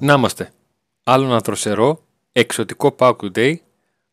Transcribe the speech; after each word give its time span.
Να 0.00 0.14
είμαστε. 0.14 0.52
Άλλο 1.04 1.24
ένα 1.24 1.38
δροσερό, 1.38 2.04
εξωτικό 2.32 2.94
Pauk 2.98 3.16
Today 3.16 3.54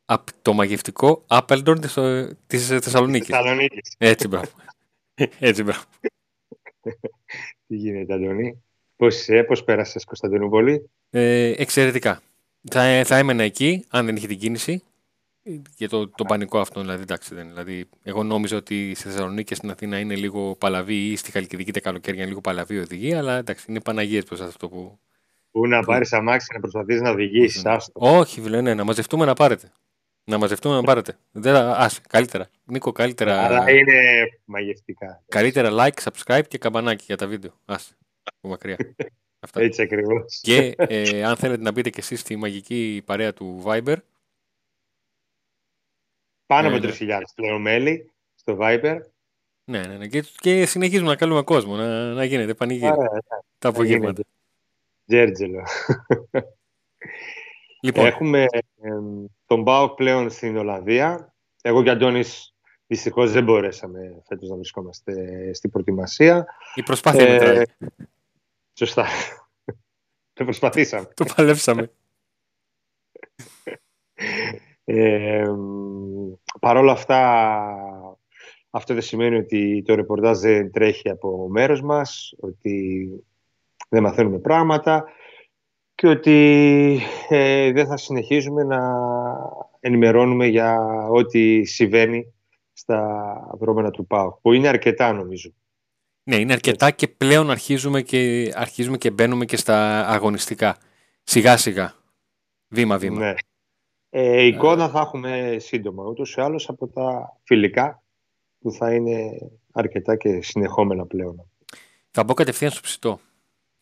από 0.05 0.31
το 0.41 0.53
μαγευτικό 0.53 1.25
Appledorn 1.27 1.79
της, 1.79 1.97
της 2.47 2.67
Θεσσαλονίκης. 2.67 3.27
Θεσσαλονίκης. 3.27 3.95
Έτσι, 3.97 4.27
μπράβο. 4.27 4.47
Έτσι, 5.39 5.63
μπράβο. 5.63 5.83
Τι 7.67 7.75
γίνεται, 7.75 8.13
Αντώνη; 8.13 8.63
Πώς 8.95 9.15
είσαι, 9.15 9.43
πώς 9.43 9.63
πέρασες 9.63 10.03
Κωνσταντινούπολη; 10.03 10.89
Ε, 11.09 11.53
εξαιρετικά. 11.57 12.21
Θα, 12.69 13.03
θα 13.05 13.17
έμενα 13.17 13.43
εκεί, 13.43 13.85
αν 13.89 14.05
δεν 14.05 14.15
είχε 14.15 14.27
την 14.27 14.39
κίνηση. 14.39 14.83
Για 15.75 15.89
το, 15.89 16.09
το 16.09 16.23
πανικό 16.23 16.59
αυτό, 16.59 16.81
δηλαδή, 16.81 17.01
εντάξει, 17.01 17.35
δεν, 17.35 17.47
δηλαδή, 17.47 17.89
εγώ 18.03 18.23
νόμιζα 18.23 18.57
ότι 18.57 18.93
στη 18.95 19.09
Θεσσαλονίκη 19.09 19.43
και 19.43 19.55
στην 19.55 19.69
Αθήνα 19.69 19.99
είναι 19.99 20.15
λίγο 20.15 20.55
παλαβή 20.55 21.11
ή 21.11 21.15
στη 21.15 21.31
Χαλκιδική 21.31 21.71
τα 21.71 21.79
καλοκαίρια 21.79 22.19
είναι 22.19 22.29
λίγο 22.29 22.41
παλαβή 22.41 22.79
οδηγή, 22.79 23.13
αλλά 23.13 23.37
εντάξει, 23.37 23.65
είναι 23.69 23.81
Παναγίες 23.81 24.23
προς 24.23 24.41
αυτό 24.41 24.69
που... 24.69 24.99
Πού 25.51 25.67
να 25.67 25.83
πάρεις 25.83 26.13
αμάξι 26.13 26.53
να 26.53 26.59
προσπαθείς 26.59 27.01
να 27.01 27.09
οδηγήσεις, 27.09 27.65
άστο. 27.65 27.91
Όχι, 27.93 28.41
φίλε, 28.41 28.61
ναι, 28.61 28.73
να 28.73 28.83
μαζευτούμε 28.83 29.25
να 29.25 29.33
πάρετε. 29.33 29.71
Να 30.23 30.37
μαζευτούμε 30.37 30.75
να 30.75 30.83
πάρετε. 30.83 31.17
Δεν, 31.31 31.55
ας, 31.55 32.01
καλύτερα. 32.01 32.49
Νίκο, 32.63 32.91
καλύτερα. 32.91 33.45
Αλλά 33.45 33.71
είναι 33.71 34.27
μαγευτικά. 34.45 35.23
Καλύτερα 35.27 35.69
like, 35.71 36.03
subscribe 36.03 36.47
και 36.47 36.57
καμπανάκι 36.57 37.03
για 37.07 37.17
τα 37.17 37.27
βίντεο. 37.27 37.51
Ας, 37.65 37.95
από 38.23 38.47
μακριά. 38.47 38.77
Αυτά. 39.39 39.61
Έτσι 39.61 39.81
ακριβώς. 39.81 40.39
Και 40.41 40.73
ε, 40.77 41.23
αν 41.23 41.35
θέλετε 41.35 41.61
να 41.61 41.71
μπείτε 41.71 41.89
και 41.89 41.99
εσείς 41.99 42.19
στη 42.19 42.35
μαγική 42.35 43.01
παρέα 43.05 43.33
του 43.33 43.63
Viber, 43.65 43.95
Πάνω 46.45 46.69
Ναι, 46.69 46.75
από 46.75 46.85
ναι. 46.85 46.93
3.000 46.99 47.21
πλέον 47.35 47.61
μέλη 47.61 48.11
στο 48.35 48.57
Viber. 48.59 48.99
ναι, 49.63 49.79
ναι, 49.79 49.97
ναι. 49.97 50.07
Και, 50.07 50.21
και 50.37 50.65
συνεχίζουμε 50.65 51.09
να 51.09 51.15
καλούμε 51.15 51.41
κόσμο, 51.41 51.75
να, 51.75 52.13
να 52.13 52.23
γίνεται 52.23 52.53
πανηγύρι. 52.53 52.91
Άρα, 52.91 53.23
τα 53.57 53.69
απογεύματα. 53.69 54.21
Τζέρτζελο. 55.07 55.63
Λοιπόν, 57.81 58.05
Έχουμε 58.05 58.45
εμ, 58.81 59.25
τον 59.45 59.61
Μπάουκ 59.61 59.95
πλέον 59.95 60.29
στην 60.29 60.57
Ολλανδία. 60.57 61.33
Εγώ 61.61 61.83
και 61.83 61.89
ο 61.89 61.91
Αντώνης 61.91 62.55
δυστυχώς 62.87 63.31
δεν 63.31 63.43
μπορέσαμε 63.43 64.21
φέτος 64.27 64.49
να 64.49 64.55
βρισκόμαστε 64.55 65.13
στην 65.53 65.69
προετοιμασία. 65.69 66.45
η 66.75 66.83
προσπάθεια 66.83 67.25
Ε, 67.25 67.31
μετράει. 67.31 67.63
Σωστά. 68.73 69.05
Το 70.33 70.43
προσπαθήσαμε. 70.43 71.07
Το 71.13 71.25
παλέψαμε. 71.35 71.91
Ε, 74.83 75.45
Παρ' 76.59 76.77
όλα 76.77 76.91
αυτά, 76.91 77.19
αυτό 78.69 78.93
δεν 78.93 79.03
σημαίνει 79.03 79.35
ότι 79.35 79.83
το 79.85 79.95
ρεπορτάζ 79.95 80.39
δεν 80.39 80.71
τρέχει 80.71 81.09
από 81.09 81.47
μέρος 81.49 81.81
μας, 81.81 82.33
ότι 82.39 83.09
δεν 83.89 84.03
μαθαίνουμε 84.03 84.37
πράγματα 84.37 85.05
και 85.95 86.07
ότι 86.07 86.99
ε, 87.29 87.71
δεν 87.71 87.87
θα 87.87 87.97
συνεχίζουμε 87.97 88.63
να 88.63 88.79
ενημερώνουμε 89.79 90.45
για 90.45 90.77
ό,τι 91.09 91.65
συμβαίνει 91.65 92.33
στα 92.73 93.27
δρόμενα 93.59 93.91
του 93.91 94.07
ΠΑΟΚ, 94.07 94.39
που 94.41 94.53
είναι 94.53 94.67
αρκετά 94.67 95.13
νομίζω. 95.13 95.53
Ναι, 96.23 96.35
είναι 96.35 96.53
αρκετά 96.53 96.91
και 96.91 97.07
πλέον 97.07 97.51
αρχίζουμε 97.51 98.01
και, 98.01 98.51
αρχίζουμε 98.55 98.97
και 98.97 99.11
μπαίνουμε 99.11 99.45
και 99.45 99.57
στα 99.57 100.07
αγωνιστικά. 100.07 100.77
Σιγά 101.23 101.57
σιγά. 101.57 101.93
Βήμα 102.67 102.97
βήμα. 102.97 103.19
Ναι. 103.19 103.33
Ε, 104.09 104.41
εικόνα 104.41 104.89
θα 104.89 104.99
έχουμε 104.99 105.55
σύντομα, 105.59 106.03
ούτως 106.03 106.35
ή 106.35 106.41
άλλως 106.41 106.69
από 106.69 106.87
τα 106.87 107.37
φιλικά 107.43 108.03
που 108.59 108.71
θα 108.71 108.93
είναι 108.93 109.29
αρκετά 109.73 110.15
και 110.15 110.41
συνεχόμενα 110.41 111.05
πλέον. 111.05 111.51
Θα 112.11 112.23
μπω 112.23 112.33
κατευθείαν 112.33 112.71
στο 112.71 112.81
ψητό. 112.81 113.19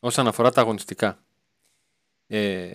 Όσον 0.06 0.28
αφορά 0.28 0.52
τα 0.52 0.62
αγωνιστικά. 0.62 1.24
Ε, 2.28 2.70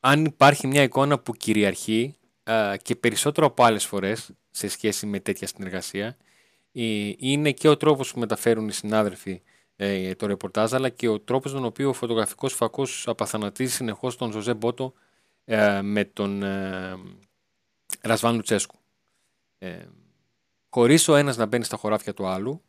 αν 0.00 0.24
υπάρχει 0.24 0.66
μια 0.66 0.82
εικόνα 0.82 1.18
που 1.18 1.32
κυριαρχεί 1.32 2.16
α, 2.50 2.76
και 2.76 2.96
περισσότερο 2.96 3.46
από 3.46 3.64
άλλες 3.64 3.84
φορές 3.84 4.30
σε 4.50 4.68
σχέση 4.68 5.06
με 5.06 5.20
τέτοια 5.20 5.46
συνεργασία 5.46 6.16
ε, 6.72 7.12
είναι 7.16 7.52
και 7.52 7.68
ο 7.68 7.76
τρόπος 7.76 8.12
που 8.12 8.18
μεταφέρουν 8.18 8.68
οι 8.68 8.72
συνάδελφοι 8.72 9.42
ε, 9.76 10.14
το 10.14 10.26
ρεπορτάζ 10.26 10.74
αλλά 10.74 10.88
και 10.88 11.08
ο 11.08 11.20
τρόπος 11.20 11.52
τον 11.52 11.64
οποίο 11.64 11.88
ο 11.88 11.92
φωτογραφικός 11.92 12.54
φακός 12.54 13.08
απαθανατίζει 13.08 13.72
συνεχώς 13.72 14.16
τον 14.16 14.32
Ζωζέ 14.32 14.54
Μπότο 14.54 14.92
ε, 15.44 15.80
με 15.82 16.04
τον 16.04 16.42
ε, 16.42 16.98
Ρασβάν 18.00 18.34
Λουτσέσκου. 18.34 18.78
Ε, 19.58 19.78
χωρίς 20.68 21.08
ο 21.08 21.16
ένας 21.16 21.36
να 21.36 21.46
μπαίνει 21.46 21.64
στα 21.64 21.76
χωράφια 21.76 22.14
του 22.14 22.26
άλλου 22.26 22.62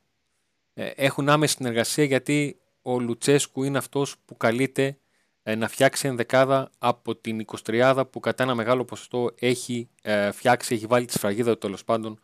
ε, 0.73 0.85
έχουν 0.95 1.29
άμεση 1.29 1.55
συνεργασία 1.55 2.03
γιατί 2.03 2.57
ο 2.85 2.99
Λουτσέσκου 2.99 3.63
είναι 3.63 3.77
αυτός 3.77 4.15
που 4.25 4.37
καλείται 4.37 4.97
ε, 5.43 5.55
να 5.55 5.67
φτιάξει 5.67 6.07
ενδεκάδα 6.07 6.69
από 6.79 7.15
την 7.15 7.45
23 7.65 8.03
που 8.11 8.19
κατά 8.19 8.43
ένα 8.43 8.55
μεγάλο 8.55 8.85
ποσοστό 8.85 9.29
έχει 9.39 9.89
ε, 10.01 10.31
φτιάξει, 10.31 10.75
έχει 10.75 10.85
βάλει 10.85 11.05
τη 11.05 11.13
σφραγίδα 11.13 11.51
του 11.51 11.57
τέλος 11.57 11.83
πάντων 11.83 12.19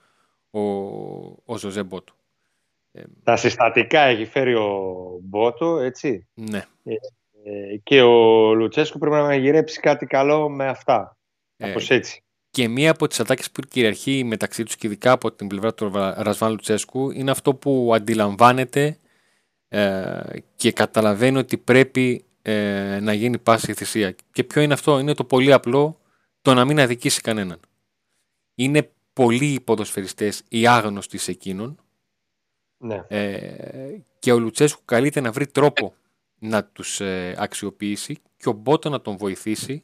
ο, 0.50 0.59
ο 1.46 1.58
Ζωζέ 1.58 1.84
Μπότο. 1.84 2.14
Ε, 2.92 3.03
Τα 3.24 3.36
συστατικά 3.36 4.00
έχει 4.02 4.25
φέρει 4.25 4.56
ο 4.56 4.94
Μπότο, 5.22 5.78
έτσι. 5.78 6.28
ναι. 6.34 6.66
Ε, 7.44 7.78
και 7.84 8.02
ο 8.02 8.53
Λουτσέσκου 8.53 8.97
πρέπει 9.00 9.16
να 9.16 9.22
μαγειρέψει 9.22 9.80
κάτι 9.80 10.06
καλό 10.06 10.50
με 10.50 10.68
αυτά. 10.68 11.18
Ε, 11.58 11.66
Κάπως 11.68 11.90
έτσι. 11.90 12.24
Και 12.50 12.68
μία 12.68 12.91
από 12.91 13.08
τις 13.08 13.20
ατάκες 13.20 13.52
που 13.52 13.62
κυριαρχεί 13.62 14.24
μεταξύ 14.24 14.64
τους 14.64 14.76
και 14.76 14.88
ειδικά 14.88 15.12
από 15.12 15.31
την 15.31 15.47
πλευρά 15.47 15.74
του 15.74 15.90
Ρα- 15.94 16.24
Ρασβάν 16.24 16.52
Λουτσέσκου 16.52 17.12
είναι 17.12 17.31
αυτό 17.31 17.56
που 17.56 17.91
αντιλαμβάνεται 17.96 18.97
ε, 19.69 20.22
και 20.56 20.72
καταλαβαίνει 20.72 21.38
ότι 21.38 21.57
πρέπει 21.57 22.25
ε, 22.41 23.00
να 23.02 23.13
γίνει 23.13 23.38
πάση 23.38 23.74
θυσία. 23.74 24.16
Και 24.31 24.44
ποιο 24.44 24.62
είναι 24.62 24.74
αυτό, 24.74 25.00
είναι 25.00 25.13
το 25.13 25.24
πολύ 25.24 25.53
απλό 25.53 26.00
το 26.41 26.53
να 26.53 26.66
μην 26.66 26.80
αδικήσει 26.80 27.22
κανέναν. 27.22 27.59
Είναι 28.56 28.91
πολλοί 29.13 29.53
οι 29.53 29.59
ποδοσφαιριστές 29.59 30.44
οι 30.50 30.68
άγνωστοι 30.68 31.18
σε 31.18 31.31
εκείνον 31.31 31.79
Ναι. 32.78 33.03
ε, 33.08 33.97
και 34.19 34.31
ο 34.31 34.40
Λουτσέσκου 34.40 34.81
καλείται 34.85 35.19
να 35.19 35.31
βρει 35.31 35.47
τρόπο 35.47 35.94
να 36.40 36.63
τους 36.66 37.02
ε, 37.02 37.35
αξιοποιήσει 37.38 38.18
και 38.38 38.50
ο 38.50 38.52
Μπότο 38.52 38.90
να 38.90 39.02
τον 39.02 39.18
βοηθήσει 39.18 39.84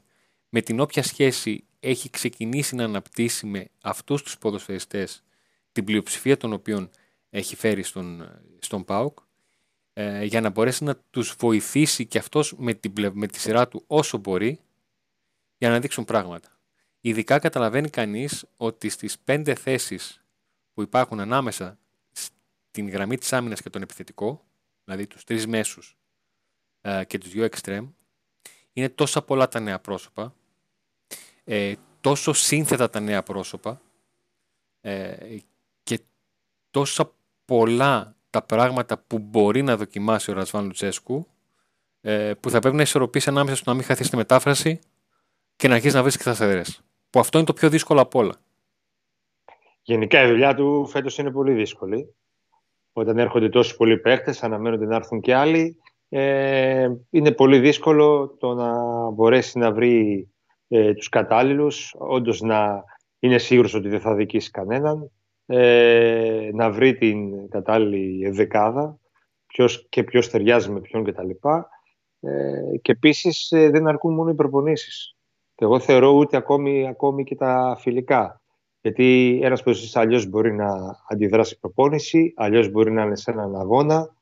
με 0.49 0.61
την 0.61 0.79
όποια 0.79 1.03
σχέση 1.03 1.63
έχει 1.79 2.09
ξεκινήσει 2.09 2.75
να 2.75 2.83
αναπτύσσει 2.83 3.45
με 3.45 3.67
αυτούς 3.81 4.23
τους 4.23 4.37
ποδοσφαιριστές 4.37 5.23
την 5.71 5.83
πλειοψηφία 5.83 6.37
των 6.37 6.53
οποίων 6.53 6.89
έχει 7.29 7.55
φέρει 7.55 7.83
στον, 7.83 8.39
στον 8.59 8.85
ΠΑΟΚ 8.85 9.19
ε, 9.97 10.23
για 10.23 10.41
να 10.41 10.49
μπορέσει 10.49 10.83
να 10.83 10.95
τους 10.95 11.35
βοηθήσει 11.39 12.05
και 12.05 12.17
αυτός 12.17 12.53
με, 12.57 12.73
την, 12.73 12.93
πλευ- 12.93 13.15
με 13.15 13.27
τη 13.27 13.39
σειρά 13.39 13.67
του 13.67 13.83
όσο 13.87 14.17
μπορεί 14.17 14.59
για 15.57 15.69
να 15.69 15.79
δείξουν 15.79 16.05
πράγματα. 16.05 16.49
Ειδικά 17.01 17.39
καταλαβαίνει 17.39 17.89
κανείς 17.89 18.45
ότι 18.57 18.89
στις 18.89 19.19
πέντε 19.19 19.55
θέσεις 19.55 20.23
που 20.73 20.81
υπάρχουν 20.81 21.19
ανάμεσα 21.19 21.79
στην 22.11 22.89
γραμμή 22.89 23.17
της 23.17 23.33
άμυνας 23.33 23.61
και 23.61 23.69
τον 23.69 23.81
επιθετικό, 23.81 24.43
δηλαδή 24.83 25.07
τους 25.07 25.23
τρεις 25.23 25.47
μέσους 25.47 25.97
ε, 26.81 27.05
και 27.05 27.17
τους 27.17 27.29
δύο 27.29 27.47
extreme, 27.51 27.87
είναι 28.73 28.89
τόσα 28.89 29.21
πολλά 29.21 29.47
τα 29.47 29.59
νέα 29.59 29.79
πρόσωπα, 29.79 30.35
ε, 31.43 31.75
τόσο 32.01 32.33
σύνθετα 32.33 32.89
τα 32.89 32.99
νέα 32.99 33.23
πρόσωπα 33.23 33.81
ε, 34.81 35.37
και 35.83 35.99
τόσα 36.71 37.13
πολλά 37.45 38.14
τα 38.35 38.41
πράγματα 38.41 39.03
που 39.07 39.19
μπορεί 39.19 39.61
να 39.61 39.77
δοκιμάσει 39.77 40.31
ο 40.31 40.33
Ρασβάν 40.33 40.65
Λουτσέσκου 40.65 41.27
ε, 42.01 42.33
που 42.39 42.49
θα 42.49 42.59
πρέπει 42.59 42.75
να 42.75 42.81
ισορροπήσει 42.81 43.29
ανάμεσα 43.29 43.55
στο 43.55 43.69
να 43.69 43.75
μην 43.75 43.85
χαθείς 43.85 44.07
στη 44.07 44.15
μετάφραση 44.15 44.79
και 45.55 45.67
να 45.67 45.73
αρχίσεις 45.73 45.95
να 45.95 46.01
βρίσκεις 46.01 46.25
τα 46.25 46.33
σεδρές. 46.33 46.81
Που 47.09 47.19
αυτό 47.19 47.37
είναι 47.37 47.47
το 47.47 47.53
πιο 47.53 47.69
δύσκολο 47.69 48.01
από 48.01 48.19
όλα. 48.19 48.35
Γενικά 49.81 50.23
η 50.23 50.29
δουλειά 50.29 50.55
του 50.55 50.87
φέτος 50.87 51.17
είναι 51.17 51.31
πολύ 51.31 51.53
δύσκολη. 51.53 52.15
Όταν 52.93 53.17
έρχονται 53.17 53.49
τόσοι 53.49 53.75
πολλοί 53.75 53.97
παίχτες, 53.97 54.43
αναμένονται 54.43 54.85
να 54.85 54.95
έρθουν 54.95 55.21
και 55.21 55.35
άλλοι. 55.35 55.77
Ε, 56.09 56.89
είναι 57.09 57.31
πολύ 57.31 57.59
δύσκολο 57.59 58.35
το 58.39 58.53
να 58.53 58.73
μπορέσει 59.09 59.57
να 59.57 59.71
βρει 59.71 60.27
ε, 60.67 60.93
τους 60.93 61.09
κατάλληλους, 61.09 61.95
όντως 61.97 62.41
να 62.41 62.83
είναι 63.19 63.37
σίγουρος 63.37 63.73
ότι 63.73 63.89
δεν 63.89 63.99
θα 63.99 64.15
δικήσει 64.15 64.51
κανέναν, 64.51 65.11
ε, 65.45 66.49
να 66.53 66.71
βρει 66.71 66.95
την 66.95 67.49
κατάλληλη 67.49 68.29
δεκάδα 68.29 68.99
ποιος 69.47 69.87
και 69.89 70.03
ποιος 70.03 70.29
ταιριάζει 70.29 70.71
με 70.71 70.79
ποιον 70.79 71.03
κτλ. 71.03 71.29
Ε, 72.19 72.77
και 72.81 72.91
επίσης 72.91 73.51
ε, 73.51 73.69
δεν 73.69 73.87
αρκούν 73.87 74.13
μόνο 74.13 74.29
οι 74.29 74.35
προπονήσεις. 74.35 75.15
Και 75.55 75.63
εγώ 75.63 75.79
θεωρώ 75.79 76.09
ούτε 76.09 76.37
ακόμη, 76.37 76.87
ακόμη 76.87 77.23
και 77.23 77.35
τα 77.35 77.77
φιλικά. 77.79 78.41
Γιατί 78.81 79.39
ένας 79.43 79.63
ποδοσφαιριστής 79.63 80.01
αλλιώς 80.01 80.25
μπορεί 80.25 80.53
να 80.53 80.67
αντιδράσει 81.09 81.59
προπόνηση, 81.59 82.33
αλλιώς 82.35 82.69
μπορεί 82.69 82.91
να 82.91 83.03
είναι 83.03 83.15
σε 83.15 83.31
έναν 83.31 83.55
αγώνα 83.55 84.15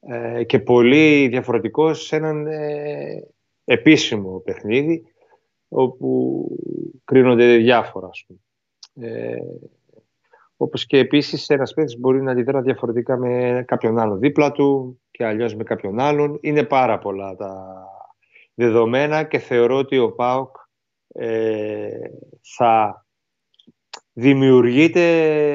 ε, 0.00 0.44
και 0.44 0.58
πολύ 0.58 1.28
διαφορετικός 1.28 2.06
σε 2.06 2.16
έναν 2.16 2.46
ε, 2.46 3.28
επίσημο 3.64 4.38
παιχνίδι 4.38 5.04
όπου 5.68 6.44
κρίνονται 7.04 7.56
διάφορα. 7.56 8.06
Ας 8.06 8.24
πούμε. 8.26 8.38
Ε, 10.56 10.64
όπως 10.64 10.86
και 10.86 10.98
επίσης 10.98 11.48
ένας 11.48 11.74
παίκτης 11.74 11.98
μπορεί 11.98 12.22
να 12.22 12.30
αντιδρά 12.30 12.62
διαφορετικά 12.62 13.16
με 13.16 13.64
κάποιον 13.66 13.98
άλλο 13.98 14.16
δίπλα 14.16 14.52
του 14.52 15.00
και 15.10 15.24
αλλιώς 15.24 15.54
με 15.54 15.64
κάποιον 15.64 16.00
άλλον. 16.00 16.38
Είναι 16.40 16.64
πάρα 16.64 16.98
πολλά 16.98 17.36
τα, 17.36 17.84
δεδομένα 18.54 19.22
και 19.22 19.38
θεωρώ 19.38 19.76
ότι 19.76 19.98
ο 19.98 20.12
ΠΑΟΚ 20.12 20.56
ε, 21.08 21.88
θα 22.56 23.04
δημιουργείται 24.12 25.04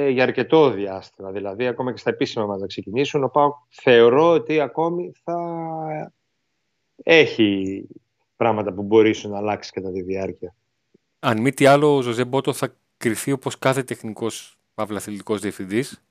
για 0.09 0.24
αρκετό 0.24 0.71
διάστημα. 0.71 1.31
Δηλαδή, 1.31 1.68
ακόμα 1.68 1.92
και 1.92 1.98
στα 1.98 2.09
επίσημα 2.09 2.45
μας 2.45 2.62
να 2.62 2.68
ξεκινήσουν, 2.68 3.24
ο 3.24 3.30
ΠΑΟΚ 3.30 3.56
θεωρώ 3.69 4.30
ότι 4.30 4.59
ακόμη 4.59 5.12
θα 5.24 5.38
έχει 7.03 7.88
πράγματα 8.36 8.74
που 8.74 8.83
μπορεί 8.83 9.15
να 9.24 9.38
αλλάξει 9.38 9.71
κατά 9.71 9.92
τη 9.92 10.01
διάρκεια. 10.01 10.56
Αν 11.19 11.42
μη 11.42 11.51
τι 11.51 11.65
άλλο, 11.65 11.95
ο 11.95 12.01
Ζωζέ 12.01 12.25
Μπότο 12.25 12.53
θα 12.53 12.75
κρυθεί 12.98 13.31
όπως 13.31 13.57
κάθε 13.59 13.83
τεχνικός 13.83 14.61
παύλα 14.81 14.98
αθλητικός 14.98 15.39
διευθυντής 15.42 16.01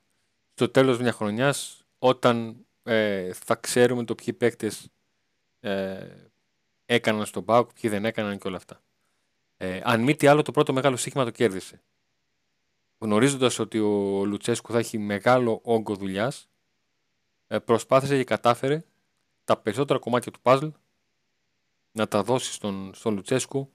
στο 0.54 0.68
τέλος 0.68 0.98
μιας 0.98 1.14
χρονιάς 1.14 1.86
όταν 1.98 2.56
ε, 2.82 3.32
θα 3.32 3.54
ξέρουμε 3.54 4.04
το 4.04 4.14
ποιοι 4.14 4.32
παίκτες 4.32 4.88
ε, 5.60 6.06
έκαναν 6.86 7.26
στον 7.26 7.44
ΠΑΟΚ, 7.44 7.70
ποιοι 7.80 7.90
δεν 7.90 8.04
έκαναν 8.04 8.38
και 8.38 8.48
όλα 8.48 8.56
αυτά. 8.56 8.80
Ε, 9.56 9.80
αν 9.84 10.02
μη 10.02 10.16
τι 10.16 10.26
άλλο, 10.26 10.42
το 10.42 10.50
πρώτο 10.50 10.72
μεγάλο 10.72 10.96
σύγχυμα 10.96 11.24
το 11.24 11.30
κέρδισε. 11.30 11.80
Γνωρίζοντας 12.98 13.58
ότι 13.58 13.78
ο 13.78 14.24
Λουτσέσκου 14.24 14.72
θα 14.72 14.78
έχει 14.78 14.98
μεγάλο 14.98 15.60
όγκο 15.62 15.94
δουλειάς, 15.94 16.48
ε, 17.46 17.58
προσπάθησε 17.58 18.16
και 18.16 18.24
κατάφερε 18.24 18.84
τα 19.44 19.56
περισσότερα 19.56 19.98
κομμάτια 19.98 20.32
του 20.32 20.40
παζλ 20.40 20.66
να 21.92 22.08
τα 22.08 22.22
δώσει 22.22 22.52
στον, 22.52 22.90
στον 22.94 23.14
Λουτσέσκου 23.14 23.72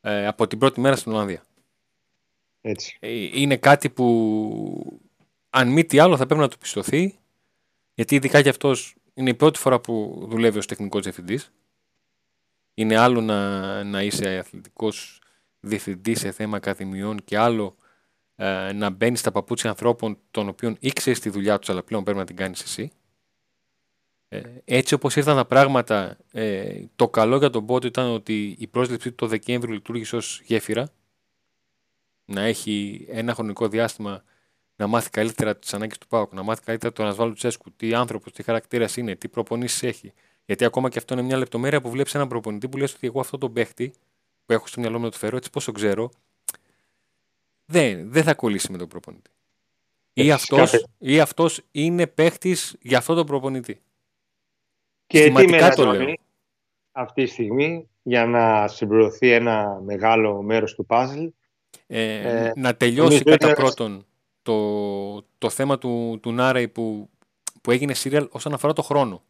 ε, 0.00 0.26
από 0.26 0.46
την 0.46 0.58
πρώτη 0.58 0.80
μέρα 0.80 0.96
στην 0.96 1.12
Ολλανδία. 1.12 1.42
Έτσι. 2.60 2.96
Ε, 3.00 3.40
είναι 3.40 3.56
κάτι 3.56 3.90
που 3.90 5.00
αν 5.50 5.68
μη 5.68 5.84
τι 5.84 5.98
άλλο 5.98 6.16
θα 6.16 6.26
πρέπει 6.26 6.40
να 6.40 6.48
του 6.48 6.58
πιστωθεί 6.58 7.18
γιατί 7.94 8.14
ειδικά 8.14 8.38
για 8.38 8.50
αυτός 8.50 8.94
είναι 9.14 9.30
η 9.30 9.34
πρώτη 9.34 9.58
φορά 9.58 9.80
που 9.80 10.24
δουλεύει 10.28 10.58
ως 10.58 10.66
τεχνικός 10.66 11.02
διευθυντής 11.02 11.52
είναι 12.74 12.96
άλλο 12.96 13.20
να, 13.20 13.84
να 13.84 14.02
είσαι 14.02 14.38
αθλητικός 14.38 15.20
διευθυντής 15.60 16.18
σε 16.18 16.30
θέμα 16.30 16.56
ακαδημιών 16.56 17.24
και 17.24 17.38
άλλο 17.38 17.76
ε, 18.36 18.72
να 18.72 18.90
μπαίνεις 18.90 19.20
στα 19.20 19.30
παπούτσια 19.30 19.70
ανθρώπων 19.70 20.18
των 20.30 20.48
οποίων 20.48 20.76
ήξερες 20.80 21.20
τη 21.20 21.30
δουλειά 21.30 21.58
τους, 21.58 21.68
αλλά 21.68 21.82
πλέον 21.82 22.04
πρέπει 22.04 22.18
να 22.18 22.24
την 22.24 22.36
κάνεις 22.36 22.62
εσύ. 22.62 22.90
Ε, 24.28 24.40
έτσι 24.64 24.94
όπως 24.94 25.16
ήρθαν 25.16 25.36
τα 25.36 25.44
πράγματα, 25.44 26.16
ε, 26.32 26.82
το 26.96 27.08
καλό 27.08 27.36
για 27.36 27.50
τον 27.50 27.66
Πότο 27.66 27.86
ήταν 27.86 28.10
ότι 28.10 28.56
η 28.58 28.66
πρόσληψή 28.66 29.08
του 29.08 29.14
το 29.14 29.26
Δεκέμβριο 29.26 29.74
λειτουργήσε 29.74 30.16
ως 30.16 30.40
γέφυρα. 30.44 30.88
Να 32.30 32.40
έχει 32.40 33.06
ένα 33.08 33.34
χρονικό 33.34 33.68
διάστημα 33.68 34.22
να 34.76 34.86
μάθει 34.86 35.10
καλύτερα 35.10 35.56
τις 35.56 35.74
ανάγκες 35.74 35.98
του 35.98 36.06
Πάουκ, 36.06 36.32
να 36.32 36.42
μάθει 36.42 36.62
καλύτερα 36.62 36.92
τον 36.92 37.06
Ασβάλου 37.06 37.32
Τσέσκου, 37.32 37.72
τι 37.72 37.94
άνθρωπος, 37.94 38.32
τι 38.32 38.42
χαρακτήρας 38.42 38.96
είναι, 38.96 39.14
τι 39.14 39.28
προπονήσεις 39.28 39.82
έχει. 39.82 40.12
Γιατί 40.44 40.64
ακόμα 40.64 40.88
και 40.88 40.98
αυτό 40.98 41.14
είναι 41.14 41.22
μια 41.22 41.36
λεπτομέρεια 41.36 41.80
που 41.80 41.90
βλέπεις 41.90 42.14
έναν 42.14 42.28
προπονητή 42.28 42.68
που 42.68 42.76
λες 42.76 42.94
ότι 42.94 43.06
εγώ 43.06 43.20
αυτό 43.20 43.38
τον 43.38 43.52
παίχτη 43.52 43.92
που 44.46 44.52
έχω 44.52 44.66
στο 44.66 44.80
μυαλό 44.80 44.98
μου 44.98 45.04
να 45.04 45.10
το 45.10 45.16
φέρω 45.16 45.36
έτσι 45.36 45.50
πόσο 45.50 45.72
ξέρω, 45.72 46.10
δεν, 47.64 48.10
δεν 48.12 48.22
θα 48.22 48.34
κολλήσει 48.34 48.72
με 48.72 48.78
τον 48.78 48.88
προπονητή. 48.88 49.30
Ή 50.12 50.30
αυτός, 50.30 50.84
ή 50.98 51.20
αυτός 51.20 51.60
είναι 51.70 52.06
παίχτης 52.06 52.76
για 52.80 52.98
αυτό 52.98 53.14
τον 53.14 53.26
προπονητή. 53.26 53.80
Και 55.06 55.24
τι 55.24 55.30
με 55.30 56.14
αυτή 56.92 57.24
τη 57.24 57.30
στιγμή 57.30 57.88
για 58.02 58.26
να 58.26 58.68
συμπληρωθεί 58.68 59.32
ένα 59.32 59.80
μεγάλο 59.84 60.42
μέρος 60.42 60.74
του 60.74 60.86
παζλ. 60.86 61.26
Ε, 61.90 62.46
ε, 62.46 62.52
να 62.56 62.76
τελειώσει 62.76 63.22
κατά 63.22 63.52
πρώτον 63.52 64.06
το, 64.42 65.22
το 65.38 65.50
θέμα 65.50 65.78
του, 65.78 66.18
του 66.22 66.32
Νάρεϊ 66.32 66.68
που, 66.68 67.08
που 67.60 67.70
έγινε 67.70 67.94
σύριαλ 67.94 68.28
όσον 68.30 68.52
αφορά 68.52 68.72
το 68.72 68.82
χρόνο. 68.82 69.22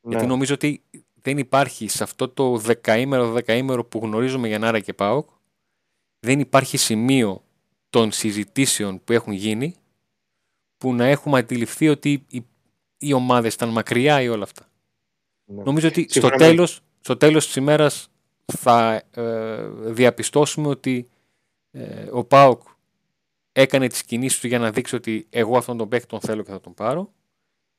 Ναι. 0.00 0.10
Γιατί 0.10 0.26
νομίζω 0.26 0.54
ότι 0.54 0.82
δεν 1.22 1.38
υπάρχει 1.38 1.88
σε 1.88 2.02
αυτό 2.02 2.28
το 2.28 2.56
δεκαήμερο, 2.56 3.30
δεκαήμερο 3.30 3.84
που 3.84 4.00
γνωρίζουμε 4.02 4.48
για 4.48 4.58
Νάρα 4.58 4.80
και 4.80 4.92
ΠΑΟΚ, 4.92 5.28
δεν 6.20 6.40
υπάρχει 6.40 6.76
σημείο 6.76 7.42
των 7.90 8.12
συζητήσεων 8.12 9.00
που 9.04 9.12
έχουν 9.12 9.32
γίνει 9.32 9.74
που 10.76 10.94
να 10.94 11.04
έχουμε 11.04 11.38
αντιληφθεί 11.38 11.88
ότι 11.88 12.24
οι, 12.28 12.46
οι 12.98 13.12
ομάδες 13.12 13.54
ήταν 13.54 13.68
μακριά 13.68 14.22
ή 14.22 14.28
όλα 14.28 14.42
αυτά. 14.42 14.68
Ναι. 15.44 15.62
Νομίζω 15.62 15.88
ότι 15.88 16.06
στο 16.10 16.28
τέλος, 16.28 16.80
στο 17.00 17.16
τέλος 17.16 17.46
της 17.46 17.56
ημέρας 17.56 18.08
θα 18.44 19.02
ε, 19.10 19.68
διαπιστώσουμε 19.68 20.68
ότι 20.68 21.08
ε, 21.76 22.08
ο 22.10 22.24
ΠΑΟΚ 22.24 22.62
έκανε 23.52 23.86
τις 23.86 24.04
κινήσεις 24.04 24.40
του 24.40 24.46
για 24.46 24.58
να 24.58 24.70
δείξει 24.70 24.94
ότι 24.94 25.26
εγώ 25.30 25.56
αυτόν 25.56 25.76
τον 25.76 25.88
παίκτη 25.88 26.06
τον 26.06 26.20
θέλω 26.20 26.42
και 26.42 26.50
θα 26.50 26.60
τον 26.60 26.74
πάρω 26.74 27.12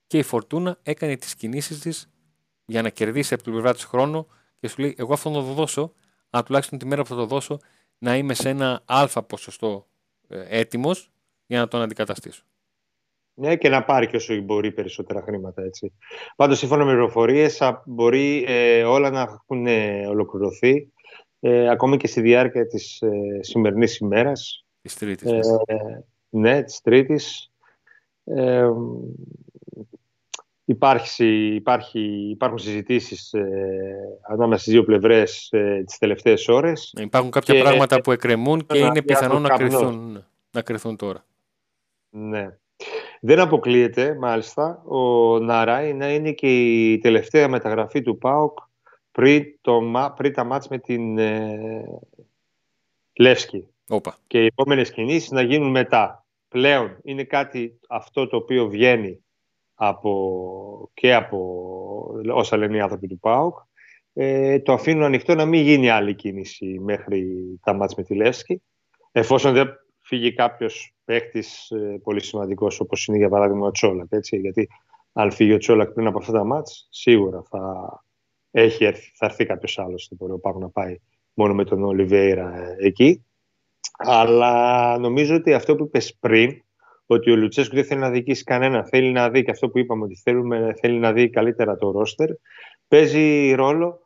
και 0.07 0.17
η 0.17 0.23
Φορτούνα 0.23 0.79
έκανε 0.83 1.15
τις 1.15 1.35
κινήσεις 1.35 1.79
της 1.79 2.09
για 2.65 2.81
να 2.81 2.89
κερδίσει 2.89 3.33
από 3.33 3.43
την 3.43 3.51
πλευρά 3.51 3.73
της 3.73 3.83
χρόνο 3.83 4.27
και 4.59 4.67
σου 4.67 4.81
λέει: 4.81 4.95
Εγώ 4.97 5.13
αυτό 5.13 5.29
θα 5.29 5.35
το 5.35 5.53
δώσω, 5.53 5.93
αλλά 6.29 6.43
τουλάχιστον 6.43 6.79
τη 6.79 6.85
μέρα 6.85 7.01
που 7.01 7.07
θα 7.07 7.15
το 7.15 7.25
δώσω 7.25 7.59
να 7.97 8.17
είμαι 8.17 8.33
σε 8.33 8.49
ένα 8.49 8.81
αλφα 8.85 9.23
ποσοστό 9.23 9.87
ε, 10.27 10.59
έτοιμος 10.59 11.11
για 11.45 11.59
να 11.59 11.67
τον 11.67 11.81
αντικαταστήσω. 11.81 12.43
Ναι, 13.37 13.55
και 13.55 13.69
να 13.69 13.83
πάρει 13.83 14.07
και 14.07 14.15
όσο 14.15 14.41
μπορεί 14.41 14.71
περισσότερα 14.71 15.21
χρήματα. 15.21 15.61
Έτσι. 15.63 15.93
Πάντως, 16.35 16.57
σύμφωνα 16.57 16.85
με 16.85 16.91
πληροφορίες, 16.91 17.61
μπορεί 17.85 18.45
ε, 18.47 18.83
όλα 18.83 19.09
να 19.09 19.21
έχουν 19.21 19.67
ε, 19.67 20.07
ολοκληρωθεί 20.07 20.91
ε, 21.47 21.69
ακόμη 21.69 21.97
και 21.97 22.07
στη 22.07 22.21
διάρκεια 22.21 22.67
της 22.67 23.01
ε, 23.01 23.09
σημερινής 23.39 23.97
ημέρας. 23.97 24.65
Της 24.81 24.95
Τρίτης. 24.95 25.31
Ε, 25.31 26.05
ναι, 26.29 26.63
της 26.63 26.81
Τρίτης. 26.81 27.51
Ε, 28.23 28.69
Υπάρχει, 30.67 31.55
υπάρχει, 31.55 32.29
υπάρχουν 32.29 32.57
συζητήσεις 32.57 33.33
ε, 33.33 34.19
ανάμεσα 34.21 34.61
στις 34.61 34.73
δύο 34.73 34.83
πλευρές 34.83 35.49
ε, 35.51 35.83
τις 35.85 35.97
τελευταίες 35.97 36.47
ώρες. 36.47 36.93
Υπάρχουν 36.97 37.31
κάποια 37.31 37.61
πράγματα 37.61 38.01
που 38.01 38.11
εκκρεμούν 38.11 38.65
και 38.65 38.77
είναι 38.77 39.01
πιθανό 39.01 39.39
να 39.39 39.49
κρυθούν, 39.49 40.25
να 40.51 40.61
κρυθούν 40.61 40.95
τώρα. 40.95 41.25
Ναι. 42.09 42.57
Δεν 43.21 43.39
αποκλείεται, 43.39 44.15
μάλιστα, 44.19 44.83
ο 44.85 44.99
Ναράι 45.39 45.93
να 45.93 46.13
είναι 46.13 46.31
και 46.31 46.47
η 46.91 46.97
τελευταία 46.97 47.47
μεταγραφή 47.47 48.01
του 48.01 48.17
ΠΑΟΚ 48.17 48.57
πριν, 49.15 49.57
το, 49.61 49.81
πριν 50.15 50.33
τα 50.33 50.43
μάτς 50.43 50.67
με 50.67 50.77
την 50.77 51.17
ε, 51.17 51.99
Λεύσκη. 53.13 53.67
Όπα. 53.87 54.17
Και 54.27 54.41
οι 54.41 54.45
επόμενες 54.45 54.91
κινήσεις 54.91 55.31
να 55.31 55.41
γίνουν 55.41 55.71
μετά. 55.71 56.25
Πλέον 56.47 56.97
είναι 57.03 57.23
κάτι 57.23 57.79
αυτό 57.89 58.27
το 58.27 58.37
οποίο 58.37 58.67
βγαίνει 58.67 59.25
από, 59.75 60.89
και 60.93 61.13
από 61.13 61.39
όσα 62.33 62.57
λένε 62.57 62.77
οι 62.77 62.79
άνθρωποι 62.79 63.07
του 63.07 63.19
ΠΑΟΚ. 63.19 63.57
Ε, 64.13 64.59
το 64.59 64.73
αφήνουν 64.73 65.03
ανοιχτό 65.03 65.35
να 65.35 65.45
μην 65.45 65.61
γίνει 65.61 65.89
άλλη 65.89 66.15
κίνηση 66.15 66.79
μέχρι 66.79 67.35
τα 67.63 67.73
μάτς 67.73 67.95
με 67.95 68.03
τη 68.03 68.15
Λεύσκη. 68.15 68.61
Εφόσον 69.11 69.53
δεν 69.53 69.69
φύγει 70.01 70.33
κάποιος 70.33 70.95
παίχτη 71.05 71.43
ε, 71.69 71.97
πολύ 72.03 72.23
σημαντικός, 72.23 72.79
όπως 72.79 73.07
είναι 73.07 73.17
για 73.17 73.29
παράδειγμα 73.29 73.67
ο 73.67 73.71
Τσόλακ. 73.71 74.07
Έτσι, 74.09 74.37
γιατί 74.37 74.69
αν 75.13 75.31
φύγει 75.31 75.53
ο 75.53 75.57
Τσόλακ 75.57 75.91
πριν 75.91 76.07
από 76.07 76.17
αυτά 76.17 76.31
τα 76.31 76.43
μάτς, 76.43 76.87
σίγουρα 76.89 77.43
θα, 77.49 78.03
έχει 78.61 78.85
έρθει, 78.85 79.11
θα 79.15 79.25
έρθει 79.25 79.45
κάποιος 79.45 79.79
άλλος 79.79 80.03
στην 80.03 80.17
πορεία 80.17 80.37
να 80.59 80.69
πάει 80.69 80.99
μόνο 81.33 81.53
με 81.53 81.63
τον 81.63 81.83
Ολιβέηρα 81.83 82.55
ε, 82.55 82.75
εκεί. 82.79 83.25
Αλλά 83.97 84.97
νομίζω 84.97 85.35
ότι 85.35 85.53
αυτό 85.53 85.75
που 85.75 85.83
είπες 85.83 86.17
πριν 86.19 86.63
ότι 87.05 87.31
ο 87.31 87.35
Λουτσέσκου 87.35 87.75
δεν 87.75 87.85
θέλει 87.85 87.99
να 87.99 88.09
δικήσει 88.09 88.43
κανένα. 88.43 88.83
Θέλει 88.83 89.11
να 89.11 89.29
δει 89.29 89.43
και 89.43 89.51
αυτό 89.51 89.69
που 89.69 89.79
είπαμε 89.79 90.03
ότι 90.03 90.15
θέλουμε, 90.15 90.73
θέλει 90.79 90.99
να 90.99 91.13
δει 91.13 91.29
καλύτερα 91.29 91.75
το 91.75 91.91
ρόστερ. 91.91 92.29
Παίζει 92.87 93.53
ρόλο 93.53 93.99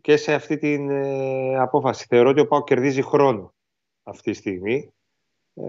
και 0.00 0.16
σε 0.16 0.34
αυτή 0.34 0.56
την 0.58 0.90
ε, 0.90 1.56
απόφαση. 1.56 2.06
Θεωρώ 2.08 2.28
ότι 2.28 2.40
ο 2.40 2.46
Πάο 2.46 2.64
κερδίζει 2.64 3.02
χρόνο 3.02 3.54
αυτή 4.02 4.30
τη 4.30 4.36
στιγμή. 4.36 4.92
Ε, 5.54 5.62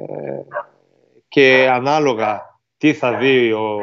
και 1.28 1.70
ανάλογα 1.72 2.60
τι 2.78 2.94
θα 2.94 3.18
δει 3.18 3.52
ο 3.52 3.80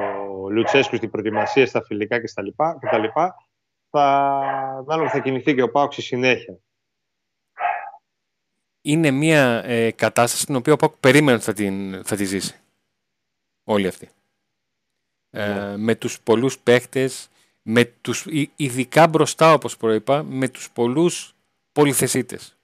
Λουτσέσκου 0.50 0.96
στην 0.96 1.10
προετοιμασία, 1.10 1.66
στα 1.66 1.82
φιλικά 1.82 2.20
και 2.20 2.26
στα 2.26 2.42
λοιπά, 2.42 2.78
και 2.80 2.86
τα 2.90 2.98
λοιπά 2.98 3.34
θα, 3.92 4.04
ανάλογα 4.78 5.10
θα 5.10 5.18
κινηθεί 5.18 5.54
και 5.54 5.62
ο 5.62 5.70
Πάο 5.70 5.90
στη 5.90 6.02
συνέχεια. 6.02 6.58
Είναι 8.82 9.10
μια 9.10 9.62
ε, 9.64 9.90
κατάσταση 9.90 10.46
την 10.46 10.54
οποία 10.54 10.72
ο 10.72 10.76
Πάο 10.76 10.90
περίμενε 11.00 11.36
ότι 11.36 11.44
θα, 11.44 11.52
την, 11.52 12.04
θα 12.04 12.16
τη 12.16 12.24
ζήσει 12.24 12.60
όλοι 13.64 13.86
αυτοί. 13.86 14.08
Ε, 15.30 15.48
ναι. 15.48 15.76
με 15.76 15.94
τους 15.94 16.20
πολλούς 16.20 16.58
παίχτες, 16.58 17.28
με 17.62 17.84
τους, 17.84 18.26
ειδικά 18.56 19.06
μπροστά 19.06 19.52
όπως 19.52 19.76
προείπα, 19.76 20.22
με 20.22 20.48
τους 20.48 20.70
πολλούς 20.70 21.34
πολυθεσίτες. 21.72 22.56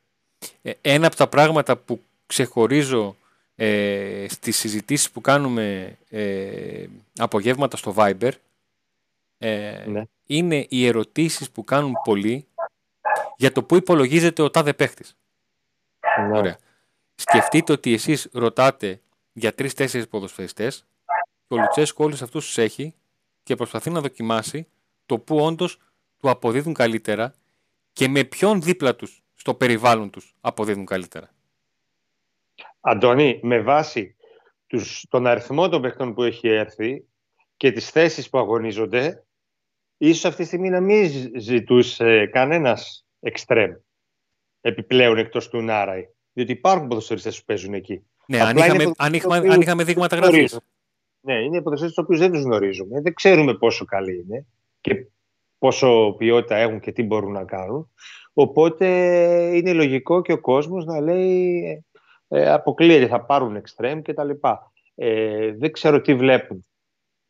Ε, 0.62 0.72
ένα 0.80 1.06
από 1.06 1.16
τα 1.16 1.28
πράγματα 1.28 1.76
που 1.76 2.02
ξεχωρίζω 2.26 3.16
ε, 3.54 4.26
στις 4.28 4.56
συζητήσεις 4.56 5.10
που 5.10 5.20
κάνουμε 5.20 5.96
ε, 6.08 6.86
απογεύματα 7.16 7.76
στο 7.76 7.94
Viber 7.96 8.32
ε, 9.38 9.84
ναι. 9.86 10.02
Είναι 10.30 10.66
οι 10.68 10.86
ερωτήσεις 10.86 11.50
που 11.50 11.64
κάνουν 11.64 11.92
πολλοί 12.04 12.48
για 13.36 13.52
το 13.52 13.62
που 13.62 13.76
υπολογίζεται 13.76 14.42
ο 14.42 14.50
τάδε 14.50 14.74
παίχτης. 14.74 15.16
Ναι. 16.28 16.38
Ωραία. 16.38 16.58
Σκεφτείτε 17.14 17.72
ότι 17.72 17.92
εσείς 17.92 18.28
ρωτάτε 18.32 19.00
για 19.32 19.54
τρει-τέσσερι 19.54 20.06
ποδοσφαιριστές 20.06 20.86
και 21.46 21.54
ο 21.54 21.56
Λουτσέσκο 21.56 22.04
όλους 22.04 22.22
αυτούς 22.22 22.46
τους 22.46 22.58
έχει 22.58 22.94
και 23.42 23.54
προσπαθεί 23.54 23.90
να 23.90 24.00
δοκιμάσει 24.00 24.68
το 25.06 25.18
που 25.18 25.36
όντως 25.36 25.78
του 26.18 26.30
αποδίδουν 26.30 26.74
καλύτερα 26.74 27.34
και 27.92 28.08
με 28.08 28.24
ποιον 28.24 28.62
δίπλα 28.62 28.96
τους 28.96 29.22
στο 29.34 29.54
περιβάλλον 29.54 30.10
τους 30.10 30.34
αποδίδουν 30.40 30.84
καλύτερα. 30.86 31.30
Αντώνη, 32.80 33.40
με 33.42 33.60
βάση 33.60 34.16
τους, 34.66 35.04
τον 35.08 35.26
αριθμό 35.26 35.68
των 35.68 35.82
παιχτών 35.82 36.14
που 36.14 36.22
έχει 36.22 36.48
έρθει 36.48 37.04
και 37.56 37.72
τις 37.72 37.90
θέσεις 37.90 38.28
που 38.28 38.38
αγωνίζονται, 38.38 39.24
ίσως 39.98 40.24
αυτή 40.24 40.40
τη 40.42 40.46
στιγμή 40.46 40.68
να 40.68 40.80
μην 40.80 41.30
ζητούσε 41.36 42.26
κανένας 42.26 43.06
εξτρέμ 43.20 43.72
επιπλέον 44.60 45.18
εκτός 45.18 45.48
του 45.48 45.60
Νάραη. 45.60 46.08
Διότι 46.32 46.52
υπάρχουν 46.52 46.88
ποδοσφαιριστές 46.88 47.38
που 47.38 47.44
παίζουν 47.44 47.74
εκεί. 47.74 48.06
Ναι, 48.26 48.40
αν 48.40 48.56
είχαμε, 48.56 48.92
αν, 48.96 49.12
είχαμε, 49.12 49.36
αν 49.36 49.60
είχαμε 49.60 49.84
δείγματα 49.84 50.16
γραφής. 50.16 50.60
Ναι, 51.20 51.34
είναι 51.34 51.62
ποδοσφαιριστές 51.62 51.94
τους 51.94 52.04
οποίους 52.04 52.18
δεν 52.18 52.32
τους 52.32 52.42
γνωρίζουμε. 52.42 53.00
Δεν 53.00 53.14
ξέρουμε 53.14 53.54
πόσο 53.54 53.84
καλοί 53.84 54.24
είναι 54.26 54.46
και 54.80 55.06
πόσο 55.58 56.14
ποιότητα 56.18 56.56
έχουν 56.56 56.80
και 56.80 56.92
τι 56.92 57.02
μπορούν 57.02 57.32
να 57.32 57.44
κάνουν. 57.44 57.90
Οπότε 58.32 58.86
είναι 59.54 59.72
λογικό 59.72 60.22
και 60.22 60.32
ο 60.32 60.40
κόσμος 60.40 60.84
να 60.84 61.00
λέει 61.00 61.84
ε, 62.28 62.50
αποκλείεται, 62.50 63.06
θα 63.06 63.24
πάρουν 63.24 63.56
εξτρέμ 63.56 64.02
και 64.02 64.14
τα 64.14 64.24
λοιπά. 64.24 64.72
Ε, 64.94 65.52
δεν 65.52 65.72
ξέρω 65.72 66.00
τι 66.00 66.14
βλέπουν 66.14 66.66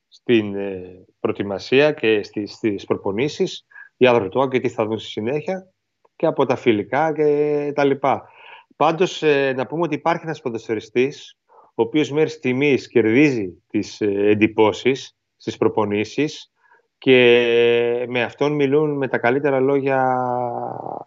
στην 0.08 0.54
ε, 0.54 1.04
προετοιμασία 1.20 1.92
και 1.92 2.22
στις, 2.22 2.52
στις 2.52 2.84
προπονήσεις 2.84 3.66
οι 3.96 4.06
άνθρωποι 4.06 4.48
και 4.48 4.60
τι 4.60 4.68
θα 4.68 4.86
δουν 4.86 4.98
στη 4.98 5.08
συνέχεια 5.08 5.72
και 6.16 6.26
από 6.26 6.46
τα 6.46 6.56
φιλικά 6.56 7.12
και 7.12 7.72
τα 7.74 7.84
λοιπά. 7.84 8.28
Πάντως 8.76 9.22
ε, 9.22 9.52
να 9.56 9.66
πούμε 9.66 9.82
ότι 9.82 9.94
υπάρχει 9.94 10.24
ένας 10.24 10.40
ποδοσφαιριστής 10.40 11.38
ο 11.78 11.82
οποίος 11.82 12.10
μέχρι 12.10 12.30
στιγμής 12.30 12.88
κερδίζει 12.88 13.62
τις 13.66 14.00
ε, 14.00 14.06
εντυπώσεις 14.06 15.16
στις 15.36 15.56
προπονήσεις 15.56 16.52
και 16.98 18.04
με 18.08 18.22
αυτόν 18.22 18.52
μιλούν 18.52 18.96
με 18.96 19.08
τα 19.08 19.18
καλύτερα 19.18 19.60
λόγια 19.60 20.16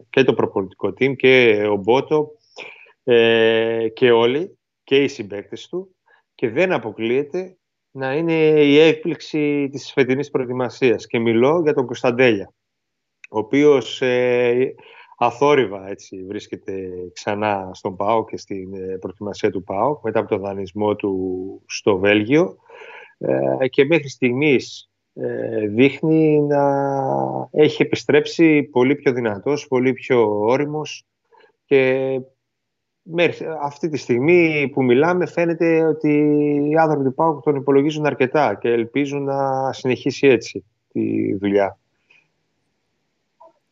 και 0.10 0.24
το 0.24 0.34
προπονητικό 0.34 0.88
team 0.88 1.16
και 1.16 1.64
ο 1.70 1.76
Μπότο 1.76 2.32
ε, 3.04 3.88
και 3.94 4.12
όλοι 4.12 4.60
και 4.84 5.04
οι 5.04 5.08
συμπαίκτες 5.08 5.68
του 5.68 5.96
και 6.36 6.50
δεν 6.50 6.72
αποκλείεται 6.72 7.58
να 7.92 8.16
είναι 8.16 8.34
η 8.64 8.80
έκπληξη 8.80 9.70
της 9.72 9.92
φετινής 9.92 10.30
προετοιμασίας. 10.30 11.08
Και 11.08 11.20
μιλώ 11.20 11.62
για 11.64 11.74
τον 11.74 11.86
Κωνσταντέλια 11.86 12.54
ο 13.32 13.40
οποίος 13.40 14.02
ε, 14.02 14.76
αθόρυβα 15.18 15.88
έτσι, 15.90 16.26
βρίσκεται 16.28 16.90
ξανά 17.14 17.70
στον 17.74 17.96
ΠΑΟ 17.96 18.26
και 18.26 18.38
στην 18.38 18.74
ε, 18.74 18.98
προετοιμασία 18.98 19.50
του 19.52 19.64
ΠΑΟ 19.64 20.00
μετά 20.04 20.20
από 20.20 20.30
τον 20.30 20.42
δανεισμό 20.42 20.96
του 20.96 21.62
στο 21.68 21.98
Βέλγιο. 21.98 22.58
Ε, 23.18 23.68
και 23.68 23.86
μέχρι 23.86 24.10
στιγμής 24.10 24.90
ε, 25.14 25.68
δείχνει 25.68 26.40
να 26.42 26.64
έχει 27.52 27.82
επιστρέψει 27.82 28.64
πολύ 28.64 28.96
πιο 28.96 29.12
δυνατός, 29.14 29.68
πολύ 29.68 29.94
πιο 29.94 30.40
όριμος 30.40 31.06
και 31.66 32.20
μέχρι 33.02 33.48
αυτή 33.62 33.90
τη 33.90 33.98
στιγμή 33.98 34.70
που 34.74 34.84
μιλάμε 34.84 35.26
φαίνεται 35.26 35.84
ότι 35.84 36.10
οι 36.70 36.76
άνθρωποι 36.78 37.04
του 37.04 37.14
ΠΑΟΚ 37.14 37.44
τον 37.44 37.56
υπολογίζουν 37.56 38.06
αρκετά 38.06 38.56
και 38.56 38.70
ελπίζουν 38.70 39.24
να 39.24 39.74
συνεχίσει 39.74 40.28
έτσι 40.28 40.64
τη 40.92 41.36
δουλειά. 41.36 41.78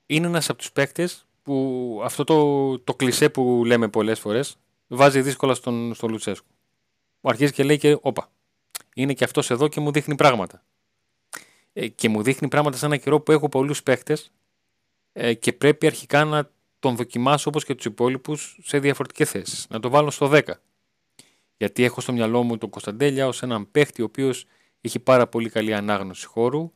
Είναι 0.05 0.27
ένας 0.27 0.50
από 0.50 0.57
τους 0.57 0.71
παίκτες 0.71 1.27
που 1.43 2.01
αυτό 2.03 2.24
το, 2.24 2.79
το 2.79 2.93
κλισέ 2.95 3.29
που 3.29 3.63
λέμε 3.65 3.88
πολλές 3.88 4.19
φορές 4.19 4.59
βάζει 4.88 5.21
δύσκολα 5.21 5.53
στον, 5.53 5.93
στον 5.93 6.09
Λουτσέσκου. 6.09 6.48
Αρχίζει 7.21 7.53
και 7.53 7.63
λέει 7.63 7.77
και 7.77 7.98
όπα, 8.01 8.29
είναι 8.95 9.13
και 9.13 9.24
αυτός 9.24 9.51
εδώ 9.51 9.67
και 9.67 9.79
μου 9.79 9.91
δείχνει 9.91 10.15
πράγματα. 10.15 10.63
Ε, 11.74 11.88
και 11.88 12.09
μου 12.09 12.21
δείχνει 12.21 12.48
πράγματα 12.48 12.77
σε 12.77 12.86
ένα 12.86 12.98
καιρό 12.98 13.19
που 13.19 13.31
έχω 13.31 13.50
πολλούς 13.50 13.83
παίχτες 13.83 14.31
ε, 15.13 15.33
και 15.33 15.53
πρέπει 15.53 15.86
αρχικά 15.86 16.24
να 16.24 16.50
τον 16.79 16.95
δοκιμάσω 16.95 17.50
όπως 17.50 17.65
και 17.65 17.75
τους 17.75 17.86
υπόλοιπους 17.86 18.59
σε 18.63 18.79
διαφορετικές 18.79 19.29
θέσεις. 19.29 19.67
Να 19.69 19.79
το 19.79 19.89
βάλω 19.89 20.12
στο 20.12 20.29
10. 20.33 20.41
Γιατί 21.57 21.83
έχω 21.83 22.01
στο 22.01 22.13
μυαλό 22.13 22.43
μου 22.43 22.57
τον 22.57 22.69
Κωνσταντέλια 22.69 23.27
ως 23.27 23.43
έναν 23.43 23.71
παίχτη 23.71 24.01
ο 24.01 24.05
οποίος 24.05 24.45
έχει 24.81 25.00
πάρα 25.00 25.27
πολύ 25.27 25.50
καλή 25.50 25.74
ανάγνωση 25.74 26.25
χώρου 26.25 26.71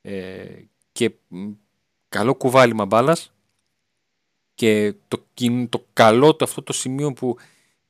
ε, 0.00 0.44
και 0.92 1.14
καλό 2.08 2.34
κουβάλιμα 2.34 2.84
μπάλας. 2.84 3.32
και 4.54 4.94
το, 5.08 5.24
το 5.68 5.84
καλό 5.92 6.34
το 6.36 6.44
αυτό 6.44 6.62
το 6.62 6.72
σημείο 6.72 7.12
που 7.12 7.36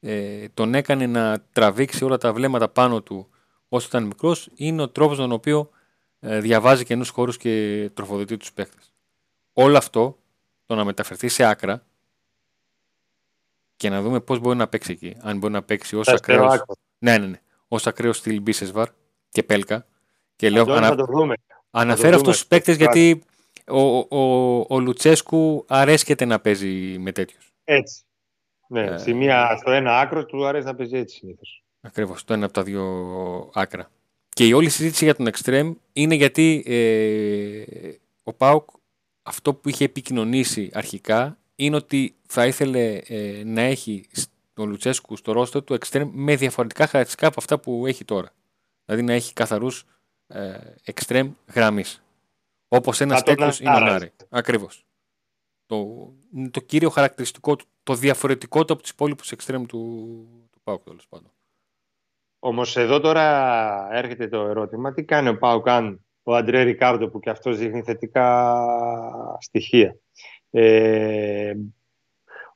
ε, 0.01 0.49
τον 0.55 0.75
έκανε 0.75 1.07
να 1.07 1.45
τραβήξει 1.53 2.05
όλα 2.05 2.17
τα 2.17 2.33
βλέμματα 2.33 2.69
πάνω 2.69 3.03
του 3.03 3.29
όσο 3.69 3.87
ήταν 3.89 4.05
μικρός 4.05 4.49
είναι 4.55 4.83
ο 4.83 4.89
τρόπος 4.89 5.17
τον 5.17 5.33
οποίο 5.33 5.71
ε, 6.21 6.41
διαβάζει 6.41 6.85
καινούς 6.85 7.09
χώρους 7.09 7.37
και 7.37 7.91
τροφοδοτεί 7.95 8.37
τους 8.37 8.53
παίχτες. 8.53 8.93
Όλο 9.53 9.77
αυτό 9.77 10.19
το 10.67 10.75
να 10.75 10.85
μεταφερθεί 10.85 11.29
σε 11.29 11.45
άκρα 11.45 11.87
και 13.77 13.91
να 13.91 14.03
δούμε 14.03 14.21
πώς 14.21 14.39
μπορεί 14.39 14.57
να 14.57 14.69
παίξει 14.69 14.93
εκεί. 14.93 15.17
Αν 15.21 15.39
μπορεί 15.39 15.53
να 15.53 15.63
παίξει 15.63 15.97
ως 15.97 16.09
ακραίος... 16.09 16.63
Ναι, 16.99 17.19
ναι, 17.19 17.27
ναι. 17.27 17.41
Ως 17.69 17.87
ακραίος 17.87 18.17
στυλ 18.17 18.41
Μπίσεσβαρ 18.41 18.89
και 19.29 19.43
Πέλκα. 19.43 19.87
Και 20.37 20.51
λέω, 20.51 20.73
ανα... 20.73 20.97
Αναφέρω 21.71 22.17
αυτούς 22.17 22.37
τους 22.37 22.47
παίκτες 22.47 22.77
γιατί 22.77 23.23
ο, 23.67 23.99
ο, 23.99 24.59
ο, 24.69 24.81
Λουτσέσκου 24.81 25.65
αρέσκεται 25.69 26.25
να 26.25 26.41
παίζει 26.41 26.99
με 26.99 27.13
τέτοιους. 27.13 27.53
Έτσι. 27.65 28.03
Ναι, 28.69 28.95
ε... 29.07 29.13
μία, 29.13 29.57
στο 29.61 29.71
ένα 29.71 29.99
άκρο 29.99 30.25
του 30.25 30.47
αρέσει 30.47 30.67
να 30.67 30.75
παίζει 30.75 30.97
έτσι 30.97 31.17
συνήθως. 31.17 31.65
Ακριβώς, 31.81 32.25
το 32.25 32.33
ένα 32.33 32.45
από 32.45 32.55
τα 32.55 32.63
δύο 32.63 33.51
άκρα. 33.55 33.91
Και 34.29 34.47
η 34.47 34.53
όλη 34.53 34.69
συζήτηση 34.69 35.05
για 35.05 35.15
τον 35.15 35.29
Extreme 35.33 35.73
είναι 35.93 36.15
γιατί 36.15 36.63
ε, 36.67 37.93
ο 38.23 38.33
Πάουκ 38.33 38.69
αυτό 39.23 39.55
που 39.55 39.69
είχε 39.69 39.85
επικοινωνήσει 39.85 40.71
αρχικά 40.73 41.39
είναι 41.55 41.77
ότι 41.77 42.17
θα 42.27 42.47
ήθελε 42.47 43.01
ε, 43.07 43.43
να 43.45 43.61
έχει 43.61 44.09
τον 44.53 44.69
Λουτσέσκου 44.69 45.17
στο 45.17 45.33
ρόστο 45.33 45.63
του 45.63 45.79
Extreme 45.81 46.09
με 46.13 46.37
διαφορετικά 46.37 46.87
χαρακτηριστικά 46.87 47.27
από 47.27 47.37
αυτά 47.39 47.59
που 47.59 47.87
έχει 47.87 48.05
τώρα. 48.05 48.33
Δηλαδή 48.85 49.03
να 49.03 49.13
έχει 49.13 49.33
καθαρούς 49.33 49.85
ε, 50.27 50.59
Extreme 50.95 51.31
γραμμής. 51.55 52.03
Όπως 52.69 53.01
ένας 53.01 53.23
τέτοιος 53.23 53.61
είναι 53.61 53.75
ο 53.75 53.79
Νάρη. 53.79 54.13
Ακριβώς. 54.29 54.85
Το, 55.67 56.09
το 56.51 56.61
κύριο 56.61 56.91
χαρακτηριστικό 56.91 57.57
του, 57.57 57.65
το 57.83 57.95
διαφορετικό 57.95 58.65
του 58.65 58.73
από 58.73 58.83
τους 58.83 58.91
υπόλοιπους 58.91 59.33
Extreme 59.37 59.65
του, 59.69 60.27
του 60.51 60.61
Πάουκ 60.63 60.85
τέλος 60.85 61.09
πάντων. 61.09 61.31
Όμως 62.39 62.77
εδώ 62.77 63.01
τώρα 63.01 63.89
έρχεται 63.93 64.29
το 64.29 64.41
ερώτημα, 64.41 64.93
τι 64.93 65.05
κάνει 65.05 65.29
ο 65.29 65.39
Πάουκ 65.39 65.69
αν 65.69 66.05
ο 66.23 66.35
Αντρέ 66.35 66.63
Ρικάρντο 66.63 67.09
που 67.09 67.21
και 67.21 67.31
αυτός 67.31 67.59
δείχνει 67.59 67.83
θετικά 67.83 68.57
στοιχεία. 69.41 69.97
Ε, 70.51 71.53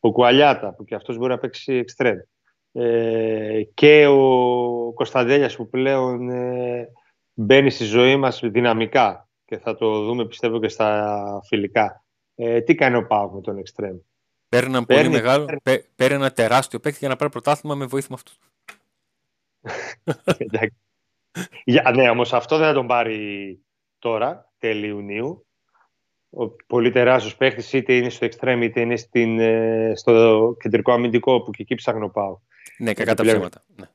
ο 0.01 0.13
Κουαλιάτα 0.13 0.75
που 0.75 0.85
και 0.85 0.95
αυτός 0.95 1.17
μπορεί 1.17 1.31
να 1.31 1.39
παίξει 1.39 1.75
εξτρέμ. 1.75 2.17
Ε, 2.73 3.63
και 3.75 4.07
ο 4.07 4.93
Κωνσταντέλιας 4.93 5.57
που 5.57 5.69
πλέον 5.69 6.31
ε, 6.31 6.89
μπαίνει 7.33 7.71
στη 7.71 7.85
ζωή 7.85 8.17
μας 8.17 8.41
δυναμικά 8.45 9.29
και 9.45 9.59
θα 9.59 9.77
το 9.77 10.05
δούμε 10.05 10.27
πιστεύω 10.27 10.61
και 10.61 10.69
στα 10.69 11.41
φιλικά. 11.49 12.05
Ε, 12.35 12.61
τι 12.61 12.75
κάνει 12.75 12.97
ο 12.97 13.07
Πάουκ 13.07 13.35
με 13.35 13.41
τον 13.41 13.59
εξτρέμ; 13.59 13.97
Παίρνει 14.49 14.77
ένα 14.77 14.85
πολύ 14.85 15.09
μεγάλο, 15.09 15.47
παίρνει 15.95 16.15
ένα 16.15 16.33
τεράστιο 16.33 16.79
παίκτη 16.79 16.99
για 16.99 17.09
να 17.09 17.17
πάρει 17.17 17.31
πρωτάθλημα 17.31 17.75
με 17.75 17.87
βοήθημα 17.87 18.17
αυτού. 18.17 18.33
Για, 21.65 21.93
ναι, 21.95 22.09
όμως 22.09 22.33
αυτό 22.33 22.57
δεν 22.57 22.67
θα 22.67 22.73
τον 22.73 22.87
πάρει 22.87 23.59
τώρα, 23.99 24.53
τέλη 24.59 24.87
Ιουνίου. 24.87 25.47
Ο 26.31 26.49
πολύ 26.49 26.91
τεράστιος 26.91 27.37
παίχτης 27.37 27.73
είτε 27.73 27.95
είναι 27.95 28.09
στο 28.09 28.27
extreme 28.27 28.61
είτε 28.63 28.81
είναι 28.81 28.97
στην, 28.97 29.39
ε, 29.39 29.93
στο 29.97 30.57
κεντρικό 30.61 30.93
αμυντικό 30.93 31.43
που 31.43 31.51
και 31.51 31.63
εκεί 31.63 31.75
ψάχνω 31.75 32.09
πάω. 32.09 32.39
Ναι, 32.79 32.93
κακά 32.93 33.15
τα 33.15 33.23
ψέματα. 33.23 33.65
Ναι, 33.77 33.87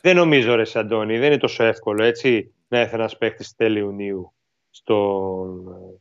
δεν 0.00 0.16
νομίζω, 0.16 0.54
ρε 0.54 0.62
Αντώνη, 0.74 1.18
δεν 1.18 1.26
είναι 1.26 1.36
τόσο 1.36 1.64
εύκολο 1.64 2.04
έτσι 2.04 2.54
να 2.68 2.78
έρθει 2.78 2.94
ένας 2.94 3.18
παίχτης 3.18 3.54
τέλη 3.54 3.78
Ιουνίου. 3.78 4.32
Στο... 4.70 5.46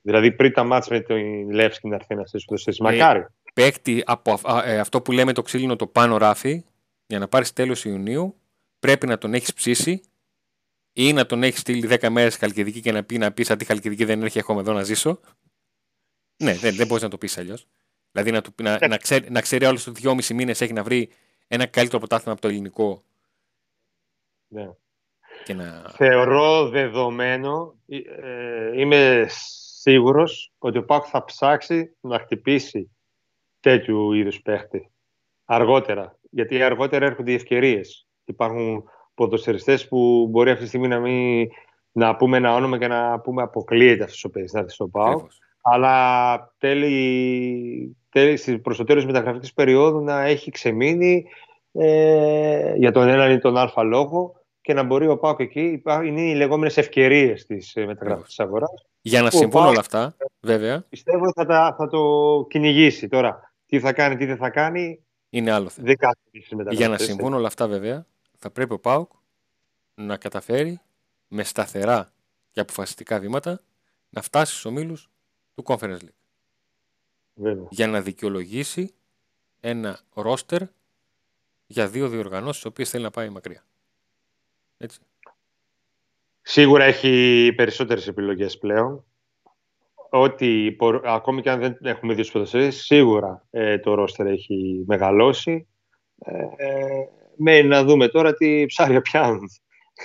Δηλαδή 0.01 0.31
πριν 0.31 0.53
τα 0.53 0.63
μάτια 0.63 0.97
με 0.97 1.03
τον 1.03 1.49
Λεύσκι 1.51 1.87
να 1.87 1.95
έρθει 1.95 2.15
να 2.15 2.25
στήσει 2.25 2.61
ε, 2.65 2.71
Μακάρι. 2.79 3.25
Παίχτη 3.53 4.03
από 4.05 4.39
ε, 4.65 4.79
αυτό 4.79 5.01
που 5.01 5.11
λέμε 5.11 5.33
το 5.33 5.41
ξύλινο 5.41 5.75
το 5.75 5.87
πάνω 5.87 6.17
ράφι, 6.17 6.65
για 7.07 7.19
να 7.19 7.27
πάρεις 7.27 7.53
τέλος 7.53 7.85
Ιουνίου, 7.85 8.35
πρέπει 8.79 9.07
να 9.07 9.17
τον 9.17 9.33
έχεις 9.33 9.53
ψήσει 9.53 10.01
ή 11.01 11.13
να 11.13 11.25
τον 11.25 11.43
έχεις 11.43 11.59
στείλει 11.59 11.87
10 11.91 12.09
μέρες 12.09 12.37
Χαλκιδική 12.37 12.81
και 12.81 12.91
να 12.91 13.03
πει 13.03 13.17
να 13.17 13.31
πεις 13.31 13.47
σαν 13.47 13.57
τη 13.57 13.65
Χαλκιδική 13.65 14.05
δεν 14.05 14.21
έρχεται 14.21 14.39
ακόμα 14.39 14.59
εδώ 14.59 14.73
να 14.73 14.83
ζήσω. 14.83 15.19
Ναι, 16.37 16.53
δεν, 16.53 16.75
δεν 16.75 16.87
μπορείς 16.87 17.03
να 17.03 17.09
το 17.09 17.17
πεις 17.17 17.37
αλλιώς. 17.37 17.67
Δηλαδή 18.11 18.31
να, 18.31 18.41
του, 18.41 18.53
να, 18.61 18.87
να, 18.87 18.97
ξέρει, 18.97 19.31
να 19.31 19.41
ξέρει 19.41 19.65
όλους 19.65 19.83
του 19.83 19.91
δυόμιση 19.91 20.33
μήνες 20.33 20.61
έχει 20.61 20.73
να 20.73 20.83
βρει 20.83 21.09
ένα 21.47 21.65
καλύτερο 21.65 21.97
πρωτάθλημα 21.97 22.31
από 22.31 22.41
το 22.41 22.47
ελληνικό. 22.47 23.03
Ναι. 24.47 24.69
Και 25.43 25.53
να... 25.53 25.89
Θεωρώ 25.89 26.69
δεδομένο, 26.69 27.75
ε, 27.85 28.79
είμαι 28.79 29.25
σίγουρος 29.81 30.53
ότι 30.57 30.77
ο 30.77 30.85
Πάκ 30.85 31.03
θα 31.07 31.23
ψάξει 31.23 31.95
να 31.99 32.19
χτυπήσει 32.19 32.91
τέτοιου 33.59 34.13
είδους 34.13 34.41
παίχτη 34.41 34.91
αργότερα. 35.45 36.19
Γιατί 36.29 36.61
αργότερα 36.61 37.05
έρχονται 37.05 37.31
οι 37.31 37.35
ευκαιρίες. 37.35 38.07
Υπάρχουν 38.25 38.83
ποδοσφαιριστές 39.19 39.87
που 39.87 40.27
μπορεί 40.29 40.49
αυτή 40.49 40.61
τη 40.61 40.67
στιγμή 40.67 40.87
να, 40.87 40.99
μην, 40.99 41.47
να 41.91 42.15
πούμε 42.15 42.37
ένα 42.37 42.53
όνομα 42.53 42.77
και 42.77 42.87
να 42.87 43.19
πούμε 43.19 43.41
αποκλείεται 43.41 44.03
αυτός 44.03 44.23
ο 44.23 44.29
παίκτη 44.29 44.49
να 44.53 44.59
έρθει 44.59 44.73
στο 44.73 44.87
ΠΑΟ. 44.87 45.27
αλλά 45.61 46.53
τέλει, 46.57 47.97
τέλει 48.09 48.59
προς 48.59 48.77
το 48.77 48.83
τέλος 48.83 49.03
της 49.03 49.11
μεταγραφικής 49.11 49.53
περίοδου 49.53 49.99
να 49.99 50.21
έχει 50.21 50.51
ξεμείνει 50.51 51.25
ε, 51.71 52.73
για 52.75 52.91
τον 52.91 53.07
έναν 53.07 53.31
ή 53.31 53.39
τον 53.39 53.57
α 53.57 53.83
λόγο 53.83 54.33
και 54.61 54.73
να 54.73 54.83
μπορεί 54.83 55.07
ο 55.07 55.17
Πάοκ 55.17 55.39
εκεί, 55.39 55.81
είναι 56.05 56.21
οι 56.21 56.35
λεγόμενες 56.35 56.77
ευκαιρίες 56.77 57.45
της 57.45 57.75
ε, 57.75 57.85
μεταγραφικής 57.85 58.39
αγοράς. 58.39 58.85
Για 59.01 59.21
να 59.21 59.29
συμβούν 59.29 59.65
όλα 59.65 59.79
αυτά, 59.79 60.15
βέβαια. 60.39 60.85
Πιστεύω 60.89 61.31
θα, 61.35 61.45
τα, 61.45 61.75
θα 61.77 61.87
το 61.87 62.01
κυνηγήσει 62.49 63.07
τώρα. 63.07 63.53
Τι 63.65 63.79
θα 63.79 63.93
κάνει, 63.93 64.15
τι 64.15 64.25
δεν 64.25 64.37
θα 64.37 64.49
κάνει. 64.49 65.03
Είναι 65.29 65.51
άλλο 65.51 65.69
θέμα. 65.69 65.93
Για 66.69 66.87
να 66.87 66.97
συμβούν 66.97 67.33
όλα 67.33 67.47
αυτά, 67.47 67.67
βέβαια, 67.67 68.05
θα 68.39 68.51
πρέπει 68.51 68.73
ο 68.73 68.79
Πάοκ 68.79 69.11
να 69.95 70.17
καταφέρει 70.17 70.79
με 71.27 71.43
σταθερά 71.43 72.11
και 72.51 72.59
αποφασιστικά 72.59 73.19
βήματα 73.19 73.61
να 74.09 74.21
φτάσει 74.21 74.51
στους 74.51 74.65
ομίλους 74.65 75.09
του 75.55 75.63
Conference 75.67 75.99
League. 75.99 76.19
Βέβαια. 77.33 77.67
Για 77.69 77.87
να 77.87 78.01
δικαιολογήσει 78.01 78.93
ένα 79.59 79.99
ρόστερ 80.13 80.61
για 81.67 81.87
δύο 81.87 82.07
διοργανώσεις, 82.07 82.55
τις 82.61 82.65
οποίες 82.65 82.89
θέλει 82.89 83.03
να 83.03 83.11
πάει 83.11 83.29
μακριά. 83.29 83.63
Έτσι. 84.77 84.99
Σίγουρα 86.41 86.83
έχει 86.83 87.53
περισσότερες 87.55 88.07
επιλογές 88.07 88.57
πλέον. 88.57 89.03
Ότι 90.09 90.77
ακόμη 91.03 91.41
και 91.41 91.49
αν 91.49 91.59
δεν 91.59 91.77
έχουμε 91.81 92.13
δύο 92.13 92.25
ποδοσφαίρες, 92.31 92.75
σίγουρα 92.75 93.45
ε, 93.49 93.79
το 93.79 93.93
ρόστερ 93.93 94.27
έχει 94.27 94.83
μεγαλώσει. 94.87 95.67
Ε, 96.19 96.45
ε, 97.43 97.61
να 97.61 97.83
δούμε 97.83 98.07
τώρα 98.07 98.33
τι 98.33 98.65
ψάρια 98.65 99.01
πιάνουν 99.01 99.49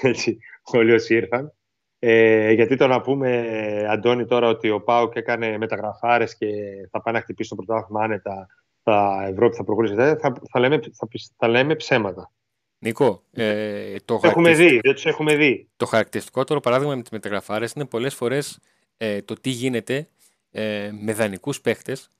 έτσι, 0.02 0.38
όλοι 0.62 0.92
όσοι 0.92 1.14
ήρθαν. 1.14 1.52
Ε, 1.98 2.52
γιατί 2.52 2.76
το 2.76 2.86
να 2.86 3.00
πούμε, 3.00 3.46
Αντώνη, 3.90 4.24
τώρα 4.24 4.48
ότι 4.48 4.70
ο 4.70 4.80
Πάουκ 4.80 5.16
έκανε 5.16 5.58
μεταγραφάρες 5.58 6.36
και 6.36 6.46
θα 6.90 7.02
πάει 7.02 7.14
να 7.14 7.20
χτυπήσει 7.20 7.48
το 7.48 7.54
πρωτάθλημα 7.54 8.04
άνετα, 8.04 8.46
τα 8.82 9.26
Ευρώπη 9.30 9.56
θα 9.56 9.64
προχωρήσει, 9.64 9.94
θα, 9.94 10.18
θα, 10.50 10.60
λέμε, 10.60 10.78
θα, 10.78 11.08
θα 11.36 11.48
λέμε 11.48 11.74
ψέματα. 11.74 12.32
Νίκο, 12.78 13.22
ε, 13.32 13.96
το 14.04 14.20
έχουμε 14.22 14.54
δει, 14.54 14.80
δεν 14.82 14.94
τους 14.94 15.06
έχουμε 15.06 15.36
δει. 15.36 15.68
Το 15.76 15.86
χαρακτηριστικότερο 15.86 16.60
παράδειγμα 16.60 16.94
με 16.94 17.02
τις 17.02 17.10
μεταγραφάρες 17.10 17.72
είναι 17.72 17.84
πολλές 17.84 18.14
φορές 18.14 18.60
ε, 18.96 19.22
το 19.22 19.34
τι 19.34 19.50
γίνεται 19.50 20.08
ε, 20.50 20.90
με 21.00 21.12
δανεικούς 21.12 21.60
παίχτες 21.60 22.10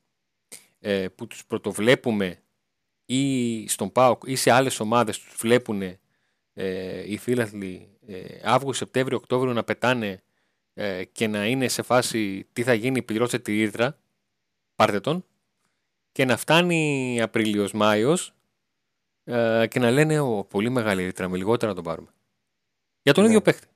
ε, 0.81 1.07
που 1.15 1.27
τους 1.27 1.47
πρωτοβλέπουμε 1.47 2.39
ή 3.07 3.69
στον 3.69 3.93
ΠΑΟΚ 3.93 4.23
ή 4.27 4.37
σε 4.37 4.51
άλλες 4.51 4.81
ομάδες 4.81 5.19
τους 5.19 5.35
βλέπουν 5.37 5.83
ε, 6.53 7.13
οι 7.13 7.17
φίλαθλοι 7.17 7.89
ε, 8.07 8.41
Αύγουστο, 8.43 8.85
Σεπτέμβριο, 8.85 9.17
Οκτώβριο 9.17 9.53
να 9.53 9.65
πετάνε 9.65 10.23
ε, 10.75 11.05
και 11.05 11.27
να 11.27 11.47
είναι 11.47 11.69
σε 11.69 11.83
φάση 11.83 12.49
τι 12.53 12.63
θα 12.63 12.75
γίνει, 12.75 13.03
πληρώστε 13.03 13.39
τη 13.39 13.65
ρήτρα, 13.65 13.99
πάρτε 14.75 15.01
τον 15.01 15.25
και 16.13 16.25
να 16.25 16.37
φτάνει 16.37 17.21
Απρίλιος, 17.23 17.73
Μάιος 17.73 18.35
ε, 19.25 19.67
και 19.71 19.79
να 19.79 19.91
λένε 19.91 20.21
ο, 20.21 20.45
πολύ 20.45 20.71
μεγάλη 20.71 21.05
ρήτρα, 21.05 21.29
με 21.29 21.37
λιγότερα 21.37 21.69
να 21.69 21.75
τον 21.75 21.85
πάρουμε. 21.85 22.09
Για 23.03 23.13
τον 23.13 23.23
ναι. 23.23 23.29
ίδιο 23.29 23.43
παίχτη. 23.43 23.67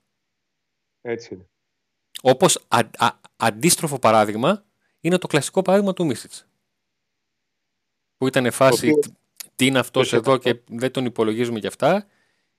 Έτσι 1.00 1.34
είναι. 1.34 1.48
Όπως 2.22 2.66
αντίστροφο 3.36 3.98
παράδειγμα 3.98 4.64
είναι 5.00 5.18
το 5.18 5.26
κλασικό 5.26 5.62
παράδειγμα 5.62 5.92
του 5.92 6.06
Μίσιτς. 6.06 6.46
Που 8.16 8.26
ήταν 8.26 8.50
φάση 8.50 8.98
τι 9.58 9.66
είναι 9.66 9.78
αυτός 9.78 10.12
εδώ 10.12 10.36
και 10.36 10.60
δεν 10.68 10.90
τον 10.90 11.04
υπολογίζουμε 11.04 11.60
κι 11.60 11.66
αυτά 11.66 12.06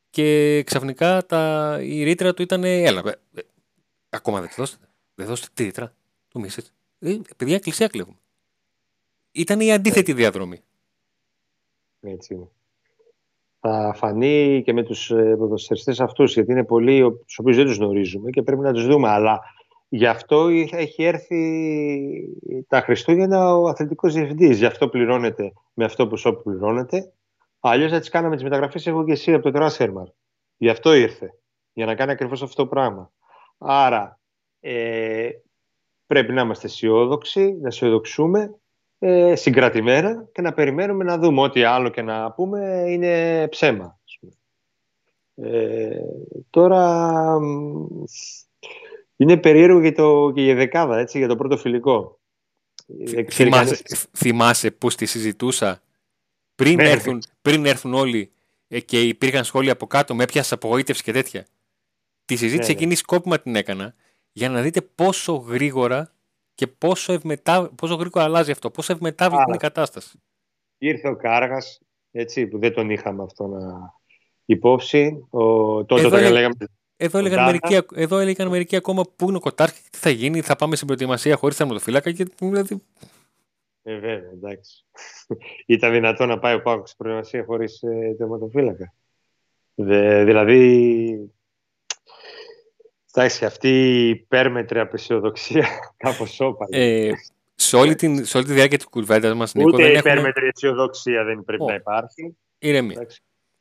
και 0.09 0.63
ξαφνικά 0.65 1.25
τα, 1.25 1.77
η 1.81 2.03
ρήτρα 2.03 2.33
του 2.33 2.41
ήταν 2.41 2.63
έλα, 2.63 3.01
ε, 3.05 3.39
ε, 3.39 3.41
ακόμα 4.09 4.39
δεν 4.39 4.49
τη 4.49 4.55
δώσετε. 4.57 4.85
Δεν 5.15 5.27
δώσετε 5.27 5.49
τη 5.53 5.63
ρήτρα 5.63 5.95
του 6.27 6.39
Μίσιτς. 6.39 6.73
Ε, 6.99 7.17
παιδιά, 7.37 7.55
εκκλησία 7.55 7.87
κλέβουμε. 7.87 8.17
Ήταν 9.31 9.59
η 9.59 9.73
αντίθετη 9.73 10.13
διαδρομή. 10.13 10.61
Έτσι 11.99 12.33
είναι 12.33 12.49
θα 13.59 13.93
φανεί 13.95 14.61
και 14.65 14.73
με 14.73 14.83
τους 14.83 15.11
ε, 15.11 15.35
ποδοσφαιριστές 15.37 15.99
αυτούς, 15.99 16.33
γιατί 16.33 16.51
είναι 16.51 16.63
πολλοί 16.63 17.11
τους 17.25 17.37
οποίους 17.37 17.55
δεν 17.55 17.65
τους 17.65 17.77
γνωρίζουμε 17.77 18.29
και 18.29 18.41
πρέπει 18.41 18.61
να 18.61 18.73
τους 18.73 18.85
δούμε. 18.87 19.09
Αλλά 19.09 19.39
γι' 19.89 20.05
αυτό 20.05 20.47
έχει 20.71 21.03
έρθει 21.03 22.35
τα 22.67 22.81
Χριστούγεννα 22.81 23.55
ο 23.55 23.67
αθλητικός 23.67 24.13
διευθυντής. 24.13 24.57
Γι' 24.57 24.65
αυτό 24.65 24.89
πληρώνεται 24.89 25.53
με 25.73 25.85
αυτό 25.85 26.07
που 26.07 26.17
σου 26.17 26.41
πληρώνεται. 26.43 27.13
Αλλιώς 27.59 27.91
θα 27.91 27.99
τις 27.99 28.09
κάναμε 28.09 28.35
τις 28.35 28.43
μεταγραφές 28.43 28.87
εγώ 28.87 29.05
και 29.05 29.11
εσύ 29.11 29.33
από 29.33 29.43
το 29.43 29.51
Τράσερμαρ. 29.51 30.07
Γι' 30.57 30.69
αυτό 30.69 30.93
ήρθε. 30.93 31.33
Για 31.73 31.85
να 31.85 31.95
κάνει 31.95 32.11
ακριβώς 32.11 32.41
αυτό 32.41 32.63
το 32.63 32.67
πράγμα. 32.67 33.11
Άρα 33.57 34.19
ε, 34.59 35.29
πρέπει 36.05 36.33
να 36.33 36.41
είμαστε 36.41 36.67
αισιόδοξοι, 36.67 37.57
να 37.61 37.67
αισιοδοξούμε 37.67 38.55
ε, 38.99 39.35
συγκρατημένα 39.35 40.29
και 40.31 40.41
να 40.41 40.53
περιμένουμε 40.53 41.03
να 41.03 41.17
δούμε 41.17 41.41
ό,τι 41.41 41.63
άλλο 41.63 41.89
και 41.89 42.01
να 42.01 42.31
πούμε 42.31 42.85
είναι 42.87 43.47
ψέμα. 43.47 43.99
Ε, 45.35 45.99
τώρα 46.49 47.23
είναι 49.19 49.37
περίεργο 49.37 49.79
για, 49.79 49.93
το, 49.93 50.31
και 50.35 50.41
για 50.41 50.55
δεκάδα, 50.55 50.97
έτσι, 50.97 51.17
για 51.17 51.27
το 51.27 51.35
πρώτο 51.35 51.57
φιλικό. 51.57 52.19
Θυμάσαι, 53.31 53.81
θυμάσαι 54.17 54.71
που 54.71 54.87
τη 54.87 55.05
συζητούσα; 55.05 55.81
Πριν, 56.55 56.75
ναι. 56.75 56.89
έρθουν, 56.89 57.21
πριν 57.41 57.65
έρθουν 57.65 57.93
όλοι 57.93 58.31
ε, 58.67 58.79
και 58.79 59.01
υπήρχαν 59.01 59.43
σχόλια 59.43 59.71
από 59.71 59.87
κάτω 59.87 60.15
με 60.15 60.23
έπιασε 60.23 60.53
απογοήτευση 60.53 61.03
και 61.03 61.11
τέτοια. 61.11 61.45
Τη 62.25 62.35
συζήτηση 62.35 62.71
ναι, 62.71 62.77
εκείνη 62.77 62.95
σκόπιμα 62.95 63.39
την 63.39 63.55
έκανα 63.55 63.95
για 64.31 64.49
να 64.49 64.61
δείτε 64.61 64.81
πόσο 64.81 65.33
γρήγορα 65.33 66.13
και 66.53 66.67
πόσο, 66.67 67.13
ευμετά, 67.13 67.69
πόσο 67.75 67.95
γρήγορα 67.95 68.25
αλλάζει 68.25 68.51
αυτό, 68.51 68.71
πόσο 68.71 68.93
ευμετάβλητη 68.93 69.43
είναι 69.47 69.55
η 69.55 69.59
κατάσταση. 69.59 70.21
Ήρθε 70.77 71.09
ο 71.09 71.15
Κάργας, 71.15 71.81
έτσι, 72.11 72.47
που 72.47 72.59
δεν 72.59 72.73
τον 72.73 72.89
είχαμε 72.89 73.23
αυτό 73.23 73.47
να 73.47 73.93
υπόψη. 74.45 75.27
Ο, 75.29 75.39
τότε 75.85 76.01
εδώ, 76.01 76.17
έλεγα, 76.17 76.31
λέγαμε, 76.31 76.55
εδώ, 77.01 77.17
έλεγαν 77.17 77.45
μερικοί, 77.45 77.77
εδώ 77.93 78.17
έλεγαν 78.17 78.47
μερικοί 78.47 78.75
ακόμα 78.75 79.03
πού 79.15 79.27
είναι 79.27 79.37
ο 79.37 79.39
Κοτάρχη, 79.39 79.81
τι 79.89 79.97
θα 79.97 80.09
γίνει, 80.09 80.41
θα 80.41 80.55
πάμε 80.55 80.75
στην 80.75 80.87
προετοιμασία 80.87 81.35
χωρίς 81.35 81.55
θερματοφύλακα 81.55 82.11
και 82.11 82.27
δηλαδή... 82.39 82.81
Ε, 83.83 83.93
βέβαια, 83.93 84.29
εντάξει. 84.33 84.85
Ήταν 85.65 85.91
δυνατό 85.91 86.25
να 86.25 86.39
πάει 86.39 86.55
ο 86.55 86.61
Πάκος 86.61 86.89
στην 86.89 86.97
προετοιμασία 87.03 87.43
χωρίς 87.43 87.81
ε, 87.81 88.15
τερματοφύλακα. 88.17 88.93
δηλαδή, 89.75 91.31
Εντάξει, 93.13 93.45
αυτή 93.45 93.69
η 93.69 94.09
υπέρμετρη 94.09 94.79
απεσιοδοξία 94.79 95.67
κάπως 96.03 96.39
όπαλη. 96.39 96.77
Ε, 96.77 97.11
σε, 97.55 97.75
όλη 97.75 97.95
την, 97.95 98.25
σε 98.25 98.37
όλη 98.37 98.45
τη 98.45 98.53
διάρκεια 98.53 98.77
της 98.77 98.87
κουβέντα 98.87 99.35
μας, 99.35 99.53
Νίκο. 99.53 99.69
Ούτε 99.73 99.83
δεν 99.83 99.95
υπέρμετρη 99.95 100.47
αισιοδοξία 100.47 101.23
δεν 101.23 101.43
πρέπει 101.43 101.63
να 101.63 101.73
υπάρχει. 101.73 102.37
Ηρεμία. 102.59 103.07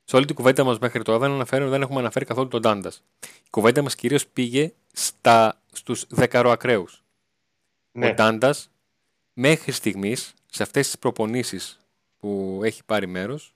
Σε 0.09 0.16
όλη 0.16 0.25
την 0.25 0.35
κουβέντα 0.35 0.64
μας 0.64 0.79
μέχρι 0.79 1.03
τώρα 1.03 1.18
δεν, 1.18 1.31
αναφέρω, 1.31 1.68
δεν 1.68 1.83
έχουμε 1.83 1.99
αναφέρει 1.99 2.25
καθόλου 2.25 2.49
τον 2.49 2.62
Τάντας. 2.62 3.03
Η 3.23 3.51
κουβέντα 3.51 3.83
μας 3.83 3.94
κυρίως 3.94 4.27
πήγε 4.27 4.73
στους 5.73 6.07
δεκαροακραίου. 6.09 6.87
Ναι. 7.92 8.09
Ο 8.09 8.14
Τάντας 8.14 8.71
μέχρι 9.33 9.73
στιγμής 9.73 10.35
σε 10.47 10.62
αυτές 10.62 10.87
τις 10.87 10.99
προπονήσεις 10.99 11.79
που 12.18 12.61
έχει 12.62 12.85
πάρει 12.85 13.07
μέρος, 13.07 13.55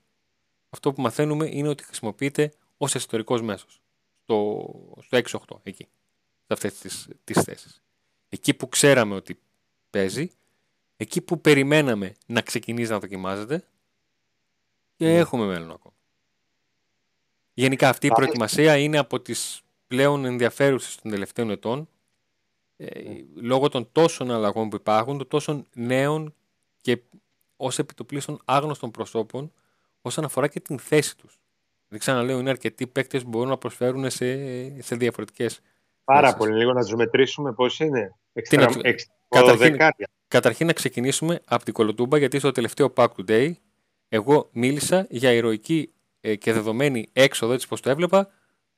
αυτό 0.71 0.93
που 0.93 1.03
μαθαίνουμε 1.03 1.49
είναι 1.53 1.69
ότι 1.69 1.85
χρησιμοποιείται 1.85 2.53
ως 2.77 2.95
εσωτερικός 2.95 3.43
μέσος 3.43 3.83
στο, 4.23 4.69
στο 5.01 5.19
6-8 5.19 5.57
εκεί, 5.63 5.89
σε 6.47 6.53
αυτές 6.53 6.75
τις, 6.79 7.09
τις 7.25 7.43
θέσεις. 7.43 7.83
Εκεί 8.29 8.55
που 8.55 8.69
ξέραμε 8.69 9.15
ότι 9.15 9.39
παίζει, 9.91 10.31
εκεί 10.97 11.21
που 11.21 11.41
περιμέναμε 11.41 12.15
να 12.27 12.41
ξεκινήσει 12.41 12.91
να 12.91 12.99
δοκιμάζεται 12.99 13.65
και 14.97 15.05
ναι. 15.05 15.17
έχουμε 15.17 15.47
μέλλον 15.47 15.71
ακόμα. 15.71 15.95
Γενικά 17.55 17.89
αυτή 17.89 18.07
η 18.07 18.11
προετοιμασία 18.11 18.77
είναι 18.77 18.99
από 18.99 19.21
τις 19.21 19.63
πλέον 19.87 20.25
ενδιαφέρουσες 20.25 20.97
των 20.97 21.11
τελευταίων 21.11 21.51
ετών 21.51 21.89
ε, 22.77 23.01
ναι. 23.01 23.15
λόγω 23.35 23.69
των 23.69 23.89
τόσων 23.93 24.31
αλλαγών 24.31 24.69
που 24.69 24.77
υπάρχουν, 24.77 25.19
των 25.19 25.29
τόσων 25.29 25.67
νέων 25.75 26.35
και 26.81 27.03
ως 27.57 27.79
επιτοπλίστων 27.79 28.41
άγνωστων 28.45 28.91
προσώπων 28.91 29.53
όσον 30.03 30.25
αφορά 30.25 30.49
και 30.49 30.61
την 30.61 30.79
θέση 30.79 31.17
τους. 31.17 31.41
Δεν 31.89 31.99
ξαναλέω, 31.99 32.39
είναι 32.39 32.51
αρκετοί 32.51 32.87
παίκτες 32.87 33.23
που 33.23 33.29
μπορούν 33.29 33.49
να 33.49 33.57
προσφέρουν 33.57 34.11
σε, 34.11 34.83
σε 34.83 34.97
διαφορετικές. 34.97 35.61
Πάρα 36.05 36.35
πολύ. 36.35 36.57
Λίγο 36.57 36.73
να 36.73 36.81
τους 36.81 36.95
μετρήσουμε 36.95 37.53
πώς 37.53 37.81
είναι. 37.81 38.15
Εξτρα... 38.33 38.71
Να... 38.71 38.95
Καταρχήν, 39.29 39.77
καταρχήν 40.29 40.67
να 40.67 40.73
ξεκινήσουμε 40.73 41.41
από 41.45 41.65
την 41.65 41.73
Κολοτούμπα, 41.73 42.19
γιατί 42.19 42.39
στο 42.39 42.53
τελευταίο 42.53 42.93
Pack 42.97 43.09
Today 43.17 43.53
εγώ 44.09 44.49
μίλησα 44.53 45.07
για 45.11 45.33
ηρωική 45.33 45.93
ε, 45.93 46.02
ε, 46.25 46.35
και 46.35 46.53
δεδομένη 46.53 47.09
έξοδο 47.13 47.53
έτσι 47.53 47.69
πώ 47.69 47.81
το 47.81 47.91
έβλεπα 47.91 48.31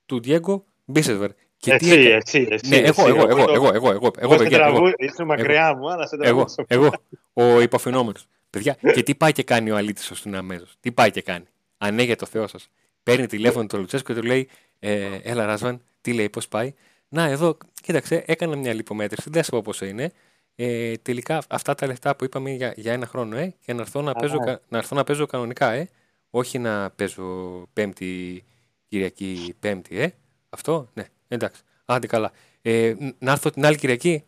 του 0.07 0.21
Διέγκο 0.21 0.65
Μπίσεσβερ. 0.85 1.31
Και 1.57 1.73
εσύ, 1.73 1.97
τι 1.97 2.07
εσύ, 2.07 2.47
εσύ, 2.51 2.69
ναι, 2.69 2.77
εγώ, 2.77 3.09
εγώ, 3.09 3.27
εγώ, 3.29 3.53
εγώ, 3.53 3.71
εγώ, 3.75 3.91
εγώ, 3.91 4.11
εγώ, 4.19 4.37
παιδιά, 4.37 4.67
εγώ, 4.67 5.27
μακριά 5.27 5.75
μου, 5.75 5.91
αλλά 5.91 6.07
σε 6.07 6.17
εγώ, 6.21 6.45
εγώ, 6.67 6.91
ο 7.33 7.61
υποφαινόμενος. 7.61 8.27
παιδιά, 8.51 8.77
και 8.95 9.03
τι 9.03 9.15
πάει 9.15 9.33
και 9.33 9.43
κάνει 9.43 9.71
ο 9.71 9.77
αλήτης 9.77 10.11
ως 10.11 10.27
αμέσω. 10.27 10.67
Τι 10.81 10.93
πάει 10.93 11.11
και 11.11 11.23
κάνει. 11.23 11.45
Ανέγε 11.79 12.17
το 12.17 12.27
Θεός 12.27 12.51
σας. 12.51 12.69
Παίρνει 13.03 13.27
τηλέφωνο 13.27 13.67
του 13.67 13.79
Λουτσέσκο 13.79 14.13
και 14.13 14.21
του 14.21 14.27
λέει, 14.27 14.49
ε, 14.79 15.19
έλα 15.23 15.47
Ράσβαν, 15.47 15.83
τι 16.01 16.13
λέει, 16.13 16.29
πώς 16.29 16.49
πάει. 16.49 16.75
Να, 17.09 17.25
εδώ, 17.25 17.59
κοίταξε, 17.83 18.25
έκανα 18.27 18.57
μια 18.57 18.73
λιπομέτρηση, 18.73 19.31
δεν 19.31 19.45
σου 19.45 19.51
πω 19.51 19.63
πόσο 19.63 19.85
είναι. 19.85 20.13
Ε, 20.57 20.97
τελικά 20.97 21.43
αυτά 21.49 21.75
τα 21.75 21.87
λεφτά 21.87 22.17
που 22.17 22.25
είπαμε 22.25 22.51
για, 22.51 22.73
για 22.77 22.93
ένα 22.93 23.07
χρόνο, 23.07 23.37
ε, 23.37 23.55
και 23.61 23.73
να 23.73 23.81
έρθω 23.81 24.03
να, 24.03 24.13
παίζω, 24.13 24.37
ναι. 24.45 24.57
να, 24.69 24.79
έρθω 24.79 24.97
να 24.97 25.05
παίζω 25.05 25.27
κανονικά, 25.27 25.71
ε. 25.71 25.89
Όχι 26.37 26.59
να 26.59 26.91
παίζω 26.91 27.25
Πέμπτη, 27.73 28.45
Κυριακή, 28.89 29.55
Πέμπτη, 29.61 29.99
ε. 30.01 30.11
Αυτό, 30.51 30.89
ναι, 30.95 31.05
εντάξει. 31.29 31.63
Άντε 31.85 32.07
καλά. 32.07 32.33
Ε, 32.63 32.95
ν- 32.99 33.15
να 33.19 33.31
έρθω 33.33 33.51
την 33.51 33.65
άλλη 33.67 33.77
Κυριακή. 33.77 34.25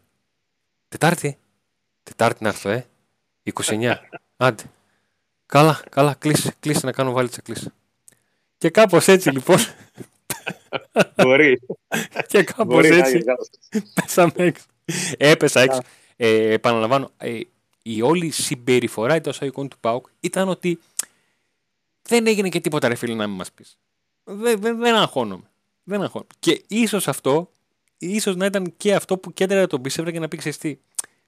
Τετάρτη. 0.89 1.39
Τετάρτη 2.03 2.43
να 2.43 2.49
έρθω, 2.49 2.69
ε. 2.69 2.87
29. 3.55 3.95
Άντε. 4.37 4.63
Καλά, 5.47 5.83
καλά, 5.91 6.15
κλείσε, 6.15 6.55
κλείσε 6.61 6.87
να 6.87 6.93
κάνω 6.93 7.13
βάλιτσα, 7.13 7.41
κλείσε. 7.41 7.73
Και 8.59 8.71
κάπως 8.71 9.09
έτσι 9.09 9.31
λοιπόν, 9.31 9.57
Μπορείς. 11.17 11.61
και 12.27 12.43
κάπως 12.43 12.67
Μπορείς 12.67 12.91
να 12.91 12.97
έτσι, 12.97 13.11
γίνει 13.11 13.25
λάθος. 13.25 13.49
πέσαμε 13.95 14.33
έξω. 14.35 14.65
Έπεσα 15.17 15.61
έξω. 15.61 15.81
Ε, 16.17 16.53
επαναλαμβάνω, 16.53 17.11
ε, 17.17 17.41
η 17.83 18.03
όλη 18.03 18.31
συμπεριφορά 18.31 19.15
εντός 19.15 19.35
εισαγωγικών 19.35 19.69
του 19.69 19.77
ΠΑΟΚ 19.81 20.07
ήταν 20.21 20.49
ότι 20.49 20.79
δεν 22.09 22.27
έγινε 22.27 22.49
και 22.49 22.61
τίποτα 22.61 22.89
ρε 22.89 22.95
φίλε 22.95 23.15
να 23.15 23.27
μην 23.27 23.37
μας 23.37 23.53
πεις. 23.53 23.79
Δεν, 24.25 24.61
δεν, 24.61 24.79
δεν 24.79 24.95
αγχώνομαι. 24.95 25.51
Δεν 25.83 26.03
αγχώνομαι. 26.03 26.31
Και 26.39 26.65
ίσως 26.69 27.09
αυτό, 27.09 27.51
ίσως 27.99 28.37
να 28.37 28.47
ήταν 28.47 28.75
και 28.77 28.95
αυτό 28.95 29.19
που 29.19 29.33
κέντρε 29.33 29.67
τον 29.67 29.83
πίστευρα 29.83 30.11
και 30.11 30.19
να 30.19 30.29
πει 30.29 30.37
ξέρεις 30.37 30.59
τι, 30.59 30.79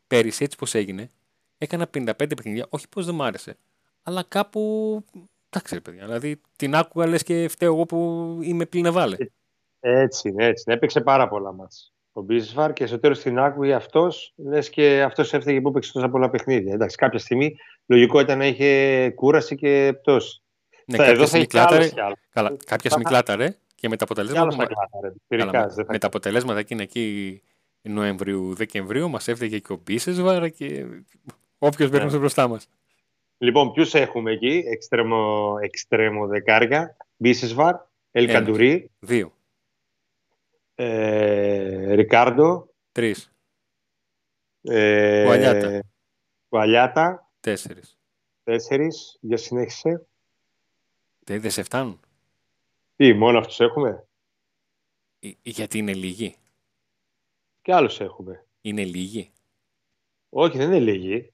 πέρυσι 0.07 0.45
έτσι 0.45 0.57
πως 0.57 0.75
έγινε, 0.75 1.11
έκανα 1.59 1.91
55 1.99 2.13
παιχνίδια, 2.17 2.67
όχι 2.69 2.89
πως 2.89 3.07
δεν 3.07 3.15
μ' 3.15 3.23
άρεσε, 3.23 3.57
αλλά 4.03 4.25
κάπου, 4.29 5.05
εντάξει 5.49 5.75
ρε 5.75 5.81
παιδιά, 5.81 6.05
δηλαδή 6.05 6.41
την 6.57 6.75
άκουγα 6.75 7.07
λες 7.07 7.23
και 7.23 7.49
φταίω 7.49 7.75
εγώ 7.75 7.87
που 7.87 8.39
είμαι 8.43 8.67
πληνεβάλε. 8.67 9.17
Έτσι 9.81 10.29
είναι, 10.29 10.45
έτσι 10.45 10.65
είναι. 10.67 10.77
Έπαιξε 10.77 11.01
πάρα 11.01 11.29
πολλά 11.29 11.53
μάτς. 11.53 11.93
Ο 12.13 12.21
Μπίσβαρ 12.21 12.73
και 12.73 12.87
στο 12.87 12.99
τέλο 12.99 13.17
την 13.17 13.39
άκουγε 13.39 13.75
αυτός, 13.75 14.33
λες 14.37 14.71
και 14.71 15.03
αυτός 15.03 15.33
έφταιγε 15.33 15.61
που 15.61 15.69
έπαιξε 15.69 15.93
τόσα 15.93 16.09
πολλά 16.09 16.31
παιχνίδια. 16.31 16.75
Εντάξει, 16.75 16.97
κάποια 16.97 17.19
στιγμή 17.19 17.57
λογικό 17.87 18.21
ήταν 18.21 18.39
να 18.39 18.47
είχε 18.47 19.11
κούραση 19.11 19.57
και 19.57 19.99
πτώση. 20.01 20.43
Ναι, 20.91 20.97
Θα- 20.97 21.03
κάποια 21.05 21.13
εδώ 21.13 21.21
θα 21.21 21.27
στιγμή 21.27 21.41
έχει 21.45 21.51
κι 21.51 21.59
άλλος 21.59 21.69
κλάταρε, 21.71 21.89
κι 21.95 22.01
άλλος. 22.01 22.19
καλά, 22.31 22.57
κάποια 22.65 22.91
στιγμή 22.91 23.05
κλάταρε 23.09 23.57
και 23.75 23.89
με 23.89 23.97
τα 23.97 24.05
Κι 24.07 24.13
άλλος 24.21 24.31
αποτελέσματα, 24.31 24.57
θα 24.57 24.67
κλάταρε. 24.67 25.15
Καλά, 25.29 25.43
Πυρικάς, 25.51 25.69
με, 25.69 25.75
δεν 25.75 25.85
θα 25.87 25.93
με 25.93 25.99
τα 25.99 26.07
αποτελέσματα 26.07 26.59
εκείνα 26.59 26.83
εκεί 26.83 27.43
Νοεμβρίου-Δεκεμβρίου 27.83 29.11
μας 29.11 29.29
έφταιγε 29.29 29.59
και 29.59 29.73
ο 29.73 29.81
Μπίσεσβαρ 29.85 30.51
και 30.51 30.87
όποιος 31.59 31.91
Ναι. 31.91 31.97
περνούσε 31.97 32.19
μπροστά 32.19 32.49
μας. 32.49 32.69
Λοιπόν, 33.39 33.73
ποιους 33.73 33.95
έχουμε 33.95 34.33
εκεί, 34.33 34.63
εξτρέμο, 34.67 35.55
εξτρέμο 35.61 36.27
δεκάρια. 36.27 36.97
Μπίσεσβαρ, 37.17 37.75
Ελκαντουρί, 38.11 38.91
Δύο, 38.99 39.33
ε, 40.75 41.95
Ρικάρντο, 41.95 42.69
τρεις, 42.93 43.33
ε, 44.63 45.23
Κουαλιάτα. 45.25 45.83
Κουαλιάτα, 46.49 47.31
τέσσερις. 47.41 47.99
τέσσερις, 48.43 49.19
για 49.21 49.37
συνέχισε. 49.37 50.07
Δεν, 51.29 51.41
δεν 51.41 51.51
σε 51.51 51.63
φτάνουν. 51.63 52.01
Τι, 52.97 53.13
μόνο 53.15 53.39
αυτούς 53.39 53.61
έχουμε; 53.61 54.07
Ε, 55.21 55.31
Γιατί 55.43 55.79
είναι 55.79 55.95
λίγοι; 55.95 56.37
Και 57.63 57.73
άλλους 57.75 58.01
έχουμε. 58.01 58.45
Είναι 58.61 58.85
λίγοι; 58.85 59.31
Όχι, 60.31 60.57
δεν 60.59 60.67
είναι 60.67 60.79
λίγοι. 60.93 61.33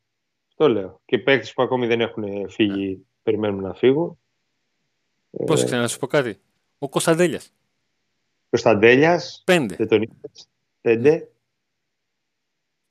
Αυτό 0.49 0.69
λέω. 0.69 1.01
Και 1.05 1.19
παίκτες 1.19 1.53
που 1.53 1.63
ακόμη 1.63 1.87
δεν 1.87 2.01
έχουν 2.01 2.51
φύγει, 2.51 3.07
περιμένουν 3.23 3.61
να 3.63 3.75
φύγουν. 3.75 4.19
Πώς 5.47 5.63
Ε, 5.63 5.65
ξέρω 5.65 5.81
να 5.81 5.89
σου 5.89 5.99
πω 5.99 6.07
κάτι; 6.07 6.41
Ο 6.79 6.89
Κωνσταντέλιας. 6.89 7.53
Κωνσταντέλιας, 8.51 9.43
Πέντε. 9.47 9.77
δεν 9.77 9.89
τον 9.89 10.03
είπες. 10.03 10.49
Πέντε. 10.81 11.29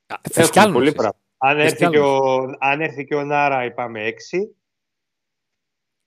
Α, 0.07 0.15
Θες 0.21 0.35
Έχουμε 0.37 0.49
κι 0.51 0.59
άλλους, 0.59 0.73
πολύ 0.73 0.87
εσύ. 0.87 0.95
πράγμα. 0.95 1.17
Αν 1.37 1.57
Θες 1.57 1.71
έρθει, 1.71 1.85
κι 1.85 1.91
και 1.91 1.99
ο, 1.99 2.17
αν 2.59 2.81
έρθει 2.81 3.05
και 3.05 3.15
ο 3.15 3.23
Νάρα, 3.23 3.65
είπαμε 3.65 4.03
έξι. 4.03 4.55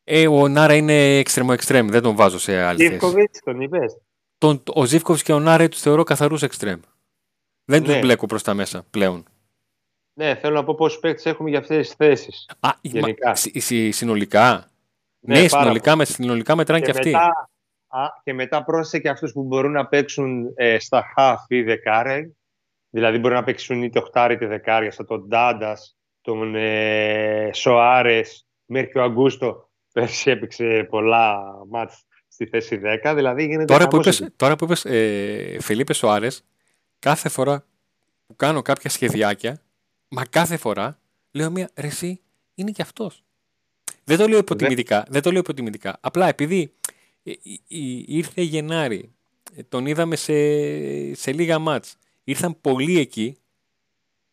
Ε, 0.08 0.28
ο 0.28 0.48
Νάρα 0.48 0.74
είναι 0.74 1.18
εξτρεμό 1.18 1.50
εξτρέμ. 1.52 1.86
Δεν 1.88 2.02
τον 2.02 2.16
βάζω 2.16 2.38
σε 2.38 2.62
άλλη 2.62 2.78
θέση. 2.78 2.90
Ζήφκοβιτς, 2.90 3.40
τον 3.44 3.60
είπες. 3.60 3.96
Τον, 4.38 4.62
ο 4.74 4.84
Ζήφκοβς 4.84 5.22
και 5.22 5.32
ο 5.32 5.38
Νάρα 5.38 5.68
τους 5.68 5.80
θεωρώ 5.80 6.02
καθαρούς 6.02 6.42
εξτρέμ. 6.42 6.80
Δεν 7.64 7.82
τους 7.82 7.94
Ναι. 7.94 8.00
μπλέκω 8.00 8.26
προς 8.26 8.42
τα 8.42 8.54
μέσα 8.54 8.86
πλέον. 8.90 9.24
Ναι, 10.18 10.34
θέλω 10.34 10.54
να 10.54 10.64
πω 10.64 10.74
πόσους 10.74 10.98
παίκτες 11.00 11.26
έχουμε 11.26 11.50
για 11.50 11.58
αυτές 11.58 11.86
τις 11.86 11.96
θέσεις. 11.96 12.48
Α, 12.60 12.68
Γενικά. 12.80 13.28
μα, 13.28 13.34
συ- 13.34 13.60
συ- 13.60 13.92
συνολικά. 13.92 14.70
Ναι, 15.20 15.40
Ναι, 15.40 15.48
πάρα 15.48 15.62
συνολικά, 15.62 15.96
με, 15.96 16.04
συνολικά 16.04 16.56
μετράνε 16.56 16.80
και, 16.80 16.90
Και 16.92 16.98
αυτοί. 16.98 17.10
μετά, 17.10 17.50
α, 17.88 18.06
και 18.22 18.32
μετά 18.32 18.64
πρόσθεσε 18.64 18.98
και 19.02 19.08
αυτούς 19.08 19.32
που 19.32 19.42
μπορούν 19.42 19.72
να 19.72 19.86
παίξουν 19.86 20.52
ε, 20.54 20.78
στα 20.78 21.04
half 21.16 21.36
ή 21.48 21.62
δεκάρε. 21.62 22.30
Δηλαδή 22.90 23.18
μπορούν 23.18 23.36
να 23.36 23.44
παίξουν 23.44 23.82
είτε 23.82 23.98
οχτάρι 23.98 24.34
είτε 24.34 24.46
δεκάρια, 24.46 24.90
σαν 24.90 25.06
τον 25.06 25.26
Ντάντας, 25.28 25.96
τον 26.20 26.54
ε, 26.54 27.50
Σοάρες, 27.52 28.46
μέχρι 28.64 28.90
και 28.90 28.98
ο 28.98 29.02
Αγκούστο. 29.02 29.65
Πέρσι 29.96 30.30
έπαιξε 30.30 30.86
πολλά 30.90 31.42
μάτς 31.68 32.04
στη 32.28 32.46
θέση 32.46 32.80
10. 33.04 33.12
Δηλαδή 33.14 33.44
γίνεται 33.44 33.64
Τώρα 33.64 33.84
που 33.84 33.90
χαμός 33.90 34.06
είπες, 34.06 34.20
εκεί. 34.20 34.30
τώρα 34.36 34.56
που 34.56 34.64
είπες 34.64 34.84
ε, 34.84 35.56
Φελίπε 35.60 35.92
Σοάρες, 35.92 36.44
κάθε 36.98 37.28
φορά 37.28 37.64
που 38.26 38.36
κάνω 38.36 38.62
κάποια 38.62 38.90
σχεδιάκια, 38.90 39.62
μα 40.08 40.24
κάθε 40.24 40.56
φορά 40.56 40.98
λέω 41.30 41.50
μία 41.50 41.70
ρε 41.74 41.86
εσύ, 41.86 42.20
είναι 42.54 42.70
και 42.70 42.82
αυτός. 42.82 43.24
Δεν 44.04 44.18
το 44.18 44.28
λέω 44.28 44.38
υποτιμητικά, 44.38 45.06
δεν 45.08 45.22
το 45.22 45.30
λέω 45.30 45.40
υποτιμητικά. 45.40 45.98
Απλά 46.00 46.28
επειδή 46.28 46.72
ε, 47.22 47.30
ε, 47.30 47.34
ε, 47.68 48.02
ήρθε 48.06 48.42
Γενάρη, 48.42 49.14
ε, 49.56 49.62
τον 49.62 49.86
είδαμε 49.86 50.16
σε, 50.16 50.34
σε 51.14 51.32
λίγα 51.32 51.58
μάτς, 51.58 51.96
ήρθαν 52.24 52.60
πολλοί 52.60 52.98
εκεί, 52.98 53.38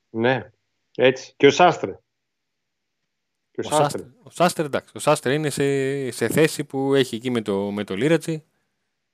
Ναι, 0.09 0.51
έτσι. 0.95 1.33
Και 1.37 1.47
ο 1.47 1.51
Σάστρε. 1.51 1.97
Και 3.53 3.61
ο, 3.61 3.63
ο 3.65 3.69
Σάστρε. 3.69 4.01
Σάστερ, 4.01 4.01
ο 4.23 4.29
Σάστερ 4.29 4.65
εντάξει, 4.65 4.93
ο 4.97 4.99
Σάστερ 4.99 5.33
είναι 5.33 5.49
σε, 5.49 6.11
σε 6.11 6.27
θέση 6.27 6.63
που 6.63 6.93
έχει 6.93 7.15
εκεί 7.15 7.29
με 7.29 7.41
το, 7.41 7.71
με 7.71 7.83
το 7.83 7.95
Λίρατζι 7.95 8.43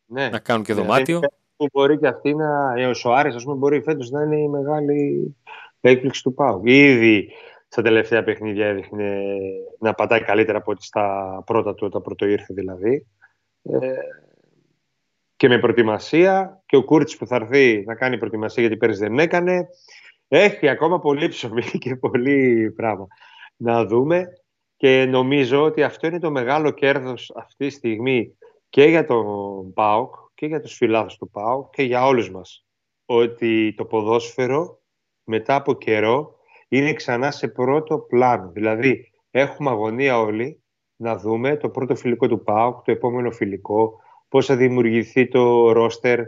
Ναι. 0.06 0.30
να 0.30 0.39
κάνουν 0.39 0.63
και 0.63 0.73
Δηλαδή, 0.73 0.91
δωμάτιο. 0.91 1.19
Που 1.56 1.67
μπορεί 1.73 1.97
και 1.99 2.08
αυτή 2.08 2.34
να. 2.36 2.73
ε, 2.78 2.86
Ο 2.86 2.93
Σοάρης, 2.93 3.36
ας 3.36 3.43
πούμε, 3.43 3.56
μπορεί 3.56 3.82
φέτος 3.82 4.10
να 4.10 4.21
είναι 4.23 4.39
η 4.39 4.47
μεγάλη 4.47 5.36
έκπληξη 5.82 6.23
του 6.23 6.34
Πάου. 6.34 6.62
Ήδη 6.65 7.32
στα 7.67 7.82
τελευταία 7.82 8.23
παιχνίδια 8.23 8.67
έδειχνε 8.67 9.21
να 9.80 9.93
πατάει 9.93 10.21
καλύτερα 10.23 10.58
από 10.58 10.71
ό,τι 10.71 10.84
στα 10.84 11.43
πρώτα 11.45 11.75
του, 11.75 11.86
όταν 11.88 12.02
πρώτο 12.02 12.25
ήρθε 12.25 12.54
δηλαδή. 12.54 13.08
Ε, 13.63 13.93
και 15.36 15.47
με 15.47 15.60
προετοιμασία 15.60 16.63
και 16.65 16.75
ο 16.75 16.84
Κούρτς 16.84 17.17
που 17.17 17.28
θα 17.28 17.36
έρθει 17.36 17.84
να 17.86 17.95
κάνει 17.95 18.17
προετοιμασία 18.17 18.62
γιατί 18.63 18.78
πέρυσι 18.78 18.99
δεν 18.99 19.19
έκανε. 19.19 19.67
Έχει 20.28 20.67
ακόμα 20.67 20.99
πολύ 20.99 21.28
ψωμί 21.28 21.62
και 21.80 21.95
πολύ 21.95 22.71
πράγμα 22.75 23.08
να 23.61 23.85
δούμε 23.85 24.27
και 24.77 25.05
νομίζω 25.05 25.63
ότι 25.63 25.83
αυτό 25.83 26.07
είναι 26.07 26.19
το 26.19 26.31
μεγάλο 26.31 26.71
κέρδος 26.71 27.31
αυτή 27.35 27.67
τη 27.67 27.73
στιγμή 27.73 28.37
και 28.69 28.83
για 28.83 29.05
τον 29.05 29.73
ΠΑΟΚ 29.73 30.15
και 30.33 30.45
για 30.45 30.59
τους 30.59 30.75
φιλάθους 30.75 31.17
του 31.17 31.29
ΠΑΟΚ 31.29 31.69
και 31.69 31.83
για 31.83 32.05
όλους 32.05 32.31
μας. 32.31 32.65
Ότι 33.05 33.73
το 33.77 33.85
ποδόσφαιρο 33.85 34.81
μετά 35.23 35.55
από 35.55 35.73
καιρό 35.73 36.35
είναι 36.67 36.93
ξανά 36.93 37.31
σε 37.31 37.47
πρώτο 37.47 37.99
πλάνο. 37.99 38.51
Δηλαδή 38.51 39.11
έχουμε 39.31 39.69
αγωνία 39.69 40.19
όλοι 40.19 40.63
να 40.95 41.17
δούμε 41.17 41.57
το 41.57 41.69
πρώτο 41.69 41.95
φιλικό 41.95 42.27
του 42.27 42.43
ΠΑΟΚ, 42.43 42.83
το 42.83 42.91
επόμενο 42.91 43.31
φιλικό, 43.31 44.01
πώς 44.27 44.45
θα 44.45 44.55
δημιουργηθεί 44.55 45.27
το 45.27 45.71
ρόστερ, 45.71 46.19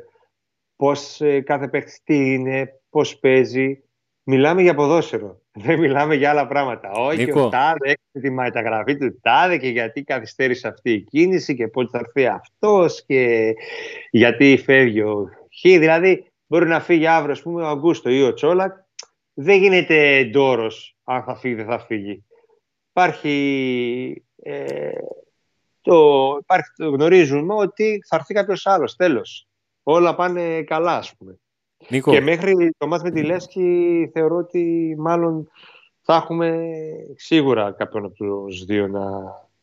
πώς 0.76 1.22
ε, 1.22 1.42
κάθε 1.42 1.68
παίκτης 1.68 2.02
τι 2.04 2.34
είναι, 2.34 2.82
πώς 2.90 3.20
παίζει. 3.20 3.84
Μιλάμε 4.24 4.62
για 4.62 4.76
ποδόσφαιρο. 4.76 5.41
Δεν 5.54 5.80
μιλάμε 5.80 6.16
για 6.16 6.30
άλλα 6.30 6.48
πράγματα. 6.48 6.92
Όχι, 6.92 7.26
Νίκο. 7.26 7.42
ο 7.42 7.50
Τάδε 7.50 7.90
έχει 7.90 8.22
τη 8.22 8.30
μεταγραφή 8.30 8.98
του 8.98 9.20
Τάδε 9.22 9.58
και 9.58 9.68
γιατί 9.68 10.04
καθυστέρησε 10.04 10.68
αυτή 10.68 10.92
η 10.92 11.02
κίνηση 11.02 11.56
και 11.56 11.68
πότε 11.68 11.90
θα 11.92 11.98
έρθει 11.98 12.26
αυτός 12.26 13.04
και 13.06 13.54
γιατί 14.12 14.62
φεύγει 14.66 15.02
ο 15.02 15.30
Χ. 15.60 15.62
Δηλαδή, 15.62 16.32
μπορεί 16.48 16.68
να 16.68 16.80
φύγει 16.80 17.08
αύριο, 17.08 17.32
ας 17.32 17.42
πούμε, 17.42 17.64
ο 17.64 17.68
Αγκούστο 17.68 18.10
ή 18.10 18.24
ο 18.24 18.34
Τσόλακ. 18.34 18.74
Δεν 19.34 19.58
γίνεται 19.58 20.24
ντόρος 20.24 20.96
αν 21.04 21.24
θα 21.24 21.36
φύγει, 21.36 21.56
δεν 21.56 21.66
θα 21.66 21.80
φύγει. 21.80 22.26
Υπάρχει, 22.90 24.26
ε, 24.36 24.92
το, 25.82 26.38
υπάρχει, 26.42 26.72
το 26.76 26.90
γνωρίζουμε 26.90 27.54
ότι 27.54 28.04
θα 28.08 28.16
έρθει 28.16 28.34
κάποιος 28.34 28.66
άλλος, 28.66 28.96
τέλος. 28.96 29.48
Όλα 29.84 30.16
πάνε 30.16 30.64
καλά, 30.64 30.96
ας 30.96 31.16
πούμε. 31.18 31.40
Νίκο, 31.90 32.12
Και 32.12 32.22
μέχρι 32.22 32.74
το 32.78 32.88
μάτς 32.88 33.04
με 33.04 33.12
τη 33.12 33.24
Λέσχη 33.24 34.10
θεωρώ 34.14 34.36
ότι 34.36 34.96
μάλλον 34.98 35.50
θα 36.02 36.16
έχουμε 36.16 36.68
σίγουρα 37.16 37.72
κάποιον 37.72 38.06
από 38.06 38.14
τους 38.14 38.66
δύο 38.66 38.88
να 38.88 39.10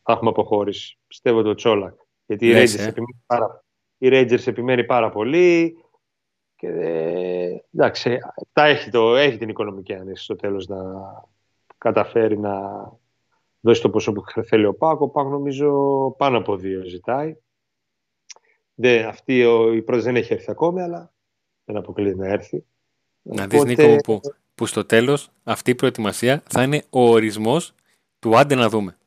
θα 0.03 0.13
έχουμε 0.13 0.29
αποχώρηση. 0.29 0.97
Πιστεύω 1.07 1.41
το 1.41 1.53
Τσόλακ. 1.53 1.93
Γιατί 2.25 2.47
οι 2.47 2.51
Λες, 2.51 2.75
Rangers, 2.75 2.79
ε. 2.79 2.87
επιμένει 2.87 3.23
πάρα, 3.25 3.63
οι 3.97 4.07
Rangers 4.11 4.47
επιμένει 4.47 4.83
πάρα 4.83 5.09
πολύ 5.09 5.77
και 6.55 6.67
ε, 6.67 7.63
εντάξει, 7.73 8.17
τα 8.53 8.65
έχει, 8.65 8.89
το, 8.89 9.15
έχει 9.15 9.37
την 9.37 9.49
οικονομική 9.49 9.93
ανέση 9.93 10.23
στο 10.23 10.35
τέλος 10.35 10.67
να 10.67 10.77
καταφέρει 11.77 12.39
να 12.39 12.53
δώσει 13.59 13.81
το 13.81 13.89
ποσό 13.89 14.11
που 14.11 14.23
θέλει 14.43 14.65
ο 14.65 14.73
Πάκο. 14.73 15.05
Ο 15.05 15.09
Πάκο 15.09 15.29
νομίζω 15.29 15.71
πάνω 16.17 16.37
από 16.37 16.55
δύο 16.55 16.83
ζητάει. 16.83 17.35
Δεν, 18.73 19.05
αυτή 19.05 19.45
ο, 19.45 19.73
η 19.73 19.81
πρώτη 19.81 20.01
δεν 20.01 20.15
έχει 20.15 20.33
έρθει 20.33 20.51
ακόμη, 20.51 20.81
αλλά 20.81 21.13
δεν 21.69 21.77
αποκλείεται 21.81 22.17
να 22.17 22.27
έρθει. 22.27 22.63
να 23.21 23.47
δεις 23.47 23.59
Οπότε- 23.59 23.77
Νίκο 23.77 23.91
μου 23.91 23.97
που 23.97 24.21
που 24.55 24.65
στο 24.65 24.85
τέλος 24.85 25.29
αυτή 25.43 25.71
η 25.71 25.75
προετοιμασία 25.75 26.43
θα 26.49 26.63
είναι 26.63 26.83
ο 26.89 27.09
ορισμός 27.09 27.73
του 28.19 28.37
άντε 28.37 28.55
να 28.55 28.69
δούμε. 28.69 28.97